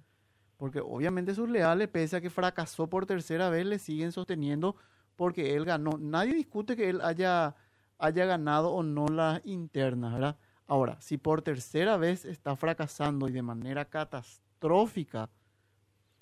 Porque 0.62 0.78
obviamente 0.78 1.34
sus 1.34 1.48
leales, 1.48 1.88
pese 1.88 2.14
a 2.14 2.20
que 2.20 2.30
fracasó 2.30 2.86
por 2.86 3.04
tercera 3.04 3.50
vez, 3.50 3.66
le 3.66 3.80
siguen 3.80 4.12
sosteniendo 4.12 4.76
porque 5.16 5.56
él 5.56 5.64
ganó. 5.64 5.98
Nadie 5.98 6.34
discute 6.34 6.76
que 6.76 6.88
él 6.88 7.00
haya, 7.00 7.56
haya 7.98 8.26
ganado 8.26 8.70
o 8.70 8.84
no 8.84 9.08
las 9.08 9.44
internas, 9.44 10.12
¿verdad? 10.12 10.36
Ahora, 10.68 11.00
si 11.00 11.18
por 11.18 11.42
tercera 11.42 11.96
vez 11.96 12.24
está 12.24 12.54
fracasando 12.54 13.28
y 13.28 13.32
de 13.32 13.42
manera 13.42 13.86
catastrófica, 13.86 15.30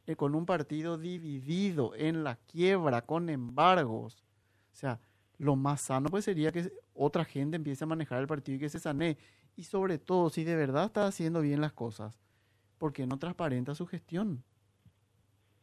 eh, 0.07 0.16
con 0.16 0.35
un 0.35 0.46
partido 0.46 0.96
dividido 0.96 1.94
en 1.94 2.24
la 2.24 2.37
quiebra, 2.37 3.03
con 3.03 3.29
embargos, 3.29 4.24
o 4.72 4.74
sea, 4.74 5.00
lo 5.37 5.55
más 5.55 5.83
sano 5.83 6.09
pues 6.09 6.24
sería 6.24 6.50
que 6.50 6.72
otra 6.94 7.26
gente 7.26 7.57
empiece 7.57 7.85
a 7.85 7.88
manejar 7.88 8.20
el 8.20 8.26
partido 8.26 8.57
y 8.57 8.61
que 8.61 8.70
se 8.70 8.79
sane. 8.79 9.18
Y 9.55 9.64
sobre 9.64 9.98
todo, 9.98 10.31
si 10.31 10.44
de 10.44 10.57
verdad 10.57 10.87
está 10.87 11.07
haciendo 11.07 11.42
bien 11.42 11.61
las 11.61 11.74
cosas, 11.74 12.18
¿por 12.81 12.95
qué 12.95 13.07
no 13.07 13.19
transparenta 13.19 13.75
su 13.75 13.87
gestión? 13.87 14.43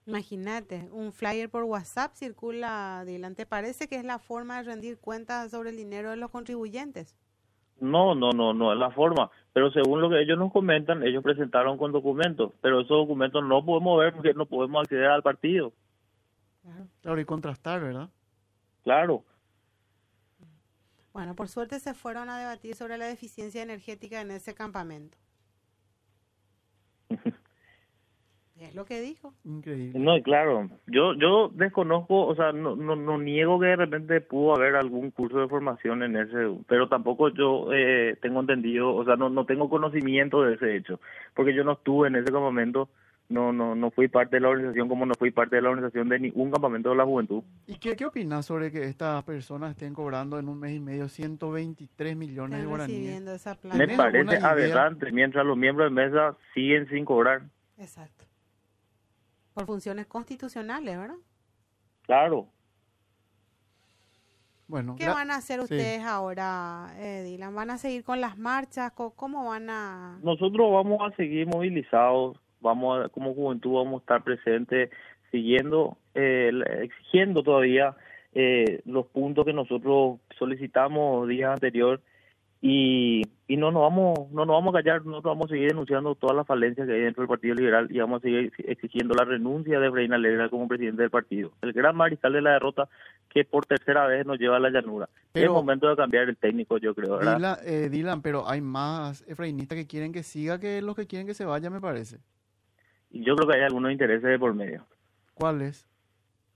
Imagínate, 0.05 0.87
un 0.93 1.11
flyer 1.11 1.49
por 1.49 1.63
WhatsApp 1.63 2.13
circula 2.13 2.99
adelante. 2.99 3.45
Parece 3.45 3.89
que 3.89 3.97
es 3.97 4.05
la 4.05 4.19
forma 4.19 4.57
de 4.57 4.63
rendir 4.63 4.99
cuentas 4.99 5.51
sobre 5.51 5.71
el 5.71 5.77
dinero 5.77 6.11
de 6.11 6.17
los 6.17 6.29
contribuyentes. 6.31 7.17
No, 7.81 8.15
no, 8.15 8.31
no, 8.31 8.53
no 8.53 8.71
es 8.71 8.79
la 8.79 8.91
forma. 8.91 9.29
Pero 9.51 9.71
según 9.71 9.99
lo 9.99 10.09
que 10.09 10.21
ellos 10.21 10.37
nos 10.37 10.53
comentan, 10.53 11.03
ellos 11.03 11.23
presentaron 11.23 11.77
con 11.77 11.91
documentos, 11.91 12.53
pero 12.61 12.81
esos 12.81 12.97
documentos 12.97 13.43
no 13.43 13.65
podemos 13.65 13.99
ver 13.99 14.13
porque 14.13 14.33
no 14.33 14.45
podemos 14.45 14.83
acceder 14.83 15.07
al 15.07 15.23
partido. 15.23 15.73
Claro, 17.01 17.19
y 17.19 17.25
contrastar, 17.25 17.81
¿verdad? 17.81 18.09
Claro. 18.83 19.25
Bueno, 21.13 21.35
por 21.35 21.47
suerte 21.47 21.79
se 21.79 21.95
fueron 21.95 22.29
a 22.29 22.37
debatir 22.37 22.75
sobre 22.75 22.97
la 22.97 23.07
deficiencia 23.07 23.63
energética 23.63 24.21
en 24.21 24.31
ese 24.31 24.53
campamento. 24.53 25.17
Es 28.59 28.73
lo 28.73 28.85
que 28.85 28.99
dijo. 29.01 29.33
Increíble. 29.43 29.99
No, 29.99 30.19
claro. 30.23 30.67
Yo 30.87 31.13
yo 31.13 31.49
desconozco, 31.53 32.25
o 32.25 32.35
sea, 32.35 32.51
no, 32.51 32.75
no, 32.75 32.95
no 32.95 33.19
niego 33.19 33.59
que 33.59 33.67
de 33.67 33.75
repente 33.75 34.19
pudo 34.19 34.55
haber 34.55 34.75
algún 34.75 35.11
curso 35.11 35.39
de 35.39 35.47
formación 35.47 36.01
en 36.01 36.17
ese, 36.17 36.57
pero 36.67 36.89
tampoco 36.89 37.29
yo 37.29 37.71
eh, 37.71 38.17
tengo 38.19 38.39
entendido, 38.39 38.95
o 38.95 39.05
sea, 39.05 39.15
no, 39.15 39.29
no 39.29 39.45
tengo 39.45 39.69
conocimiento 39.69 40.41
de 40.41 40.55
ese 40.55 40.75
hecho, 40.75 40.99
porque 41.35 41.53
yo 41.53 41.63
no 41.63 41.73
estuve 41.73 42.07
en 42.07 42.15
ese 42.15 42.31
campamento, 42.31 42.89
no 43.29 43.51
no 43.51 43.75
no 43.75 43.91
fui 43.91 44.07
parte 44.07 44.37
de 44.37 44.41
la 44.41 44.49
organización 44.49 44.87
como 44.87 45.05
no 45.05 45.13
fui 45.15 45.31
parte 45.31 45.57
de 45.57 45.61
la 45.61 45.69
organización 45.69 46.09
de 46.09 46.19
ningún 46.19 46.51
campamento 46.51 46.89
de 46.89 46.95
la 46.95 47.05
juventud. 47.05 47.43
¿Y 47.65 47.77
qué, 47.77 47.95
qué 47.95 48.05
opinas 48.05 48.45
sobre 48.45 48.71
que 48.71 48.83
estas 48.83 49.23
personas 49.23 49.71
estén 49.71 49.93
cobrando 49.93 50.39
en 50.39 50.47
un 50.47 50.59
mes 50.59 50.75
y 50.75 50.79
medio 50.79 51.09
123 51.09 52.15
millones 52.15 52.59
de 52.59 52.65
guaraníes? 52.65 53.21
Me 53.73 53.87
parece 53.89 54.37
aberrante, 54.37 55.11
mientras 55.11 55.45
los 55.45 55.57
miembros 55.57 55.89
de 55.89 55.95
mesa 55.95 56.35
siguen 56.53 56.87
sin 56.89 57.05
cobrar. 57.05 57.43
Exacto 57.77 58.27
por 59.57 59.65
funciones 59.65 60.05
constitucionales, 60.05 60.95
¿verdad? 60.95 61.15
Claro. 62.03 62.47
Bueno, 64.67 64.95
¿Qué 64.95 65.07
van 65.07 65.31
a 65.31 65.37
hacer 65.37 65.59
ustedes 65.61 66.03
ahora, 66.03 66.93
eh, 66.99 67.23
Dylan? 67.23 67.55
¿Van 67.55 67.71
a 67.71 67.79
seguir 67.79 68.03
con 68.03 68.21
las 68.21 68.37
marchas? 68.37 68.91
¿Cómo 68.91 69.49
van 69.49 69.71
a...? 69.71 70.19
Nosotros 70.21 70.71
vamos 70.71 70.99
a 71.01 71.15
seguir 71.15 71.47
movilizados, 71.47 72.39
vamos 72.61 73.05
a, 73.05 73.09
como 73.09 73.33
juventud 73.33 73.73
vamos 73.73 74.01
a 74.01 74.03
estar 74.03 74.23
presentes, 74.23 74.89
siguiendo, 75.31 75.97
eh, 76.15 76.51
exigiendo 76.81 77.43
todavía 77.43 77.95
eh, 78.33 78.81
los 78.85 79.07
puntos 79.07 79.45
que 79.45 79.53
nosotros 79.53 80.19
solicitamos 80.37 81.27
días 81.27 81.51
anteriores 81.51 82.01
y, 82.61 83.21
y 83.47 83.57
no 83.57 83.71
nos 83.71 83.83
vamos 83.83 84.31
no 84.31 84.45
nos 84.45 84.55
vamos 84.55 84.73
a 84.73 84.79
callar, 84.79 85.05
nosotros 85.05 85.35
vamos 85.35 85.45
a 85.45 85.49
seguir 85.49 85.69
denunciando 85.69 86.15
todas 86.15 86.35
las 86.35 86.47
falencias 86.47 86.87
que 86.87 86.93
hay 86.93 87.01
dentro 87.01 87.21
del 87.21 87.29
Partido 87.29 87.53
Liberal 87.53 87.87
y 87.89 87.99
vamos 87.99 88.19
a 88.19 88.23
seguir 88.23 88.51
exigiendo 88.59 89.13
la 89.13 89.25
renuncia 89.25 89.79
de 89.79 89.89
Reina 89.89 90.15
Alegra 90.15 90.49
como 90.49 90.67
presidente 90.67 91.03
del 91.03 91.11
partido. 91.11 91.51
El 91.61 91.71
gran 91.73 91.95
mariscal 91.95 92.33
de 92.33 92.41
la 92.41 92.53
derrota 92.53 92.89
que 93.29 93.43
por 93.43 93.65
tercera 93.65 94.07
vez 94.07 94.25
nos 94.25 94.39
lleva 94.39 94.57
a 94.57 94.59
la 94.59 94.71
llanura. 94.71 95.07
es 95.33 95.49
momento 95.49 95.87
de 95.87 95.95
cambiar 95.95 96.29
el 96.29 96.37
técnico, 96.37 96.77
yo 96.79 96.95
creo, 96.95 97.17
¿verdad? 97.17 97.59
Eh, 97.63 97.89
Dylan, 97.89 98.23
pero 98.23 98.49
hay 98.49 98.61
más 98.61 99.23
efrainistas 99.27 99.77
que 99.77 99.85
quieren 99.85 100.11
que 100.11 100.23
siga 100.23 100.59
que 100.59 100.81
los 100.81 100.95
que 100.95 101.05
quieren 101.05 101.27
que 101.27 101.35
se 101.35 101.45
vaya, 101.45 101.69
me 101.69 101.79
parece. 101.79 102.17
Yo 103.11 103.35
creo 103.35 103.47
que 103.47 103.55
hay 103.55 103.63
algunos 103.63 103.91
intereses 103.91 104.23
de 104.23 104.39
por 104.39 104.53
medio. 104.53 104.85
¿Cuáles? 105.33 105.87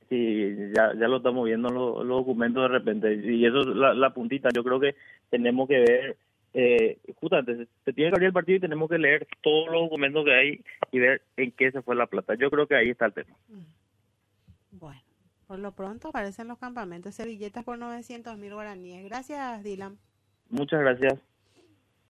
Sí, 0.09 0.55
ya, 0.75 0.93
ya 0.93 1.07
lo 1.07 1.17
estamos 1.17 1.45
viendo 1.45 1.69
en 1.69 1.75
los, 1.75 2.07
documentos 2.07 2.63
de 2.63 2.67
repente. 2.67 3.13
Y 3.15 3.45
eso 3.45 3.61
es 3.61 3.67
la, 3.67 4.13
puntita. 4.13 4.49
Yo 4.53 4.63
creo 4.63 4.79
que 4.79 4.95
tenemos 5.29 5.69
que 5.69 5.79
ver, 5.79 6.17
eh, 6.53 6.97
justamente, 7.15 7.67
se, 7.85 7.93
tiene 7.93 8.11
que 8.11 8.15
abrir 8.15 8.27
el 8.27 8.33
partido 8.33 8.57
y 8.57 8.61
tenemos 8.61 8.89
que 8.89 8.97
leer 8.97 9.25
todos 9.41 9.71
los 9.71 9.83
documentos 9.83 10.25
que 10.25 10.33
hay 10.33 10.61
y 10.91 10.99
ver 10.99 11.21
en 11.37 11.51
qué 11.51 11.71
se 11.71 11.81
fue 11.81 11.95
la 11.95 12.07
plata. 12.07 12.35
Yo 12.35 12.51
creo 12.51 12.67
que 12.67 12.75
ahí 12.75 12.89
está 12.89 13.05
el 13.05 13.13
tema. 13.13 13.33
Bueno, 14.71 15.01
por 15.47 15.59
lo 15.59 15.71
pronto 15.71 16.09
aparecen 16.09 16.49
los 16.49 16.57
campamentos 16.57 17.15
servilletas 17.15 17.63
por 17.63 17.77
900 17.77 18.37
mil 18.37 18.53
guaraníes. 18.53 19.05
Gracias, 19.05 19.63
Dylan. 19.63 19.97
Muchas 20.49 20.81
gracias. 20.81 21.19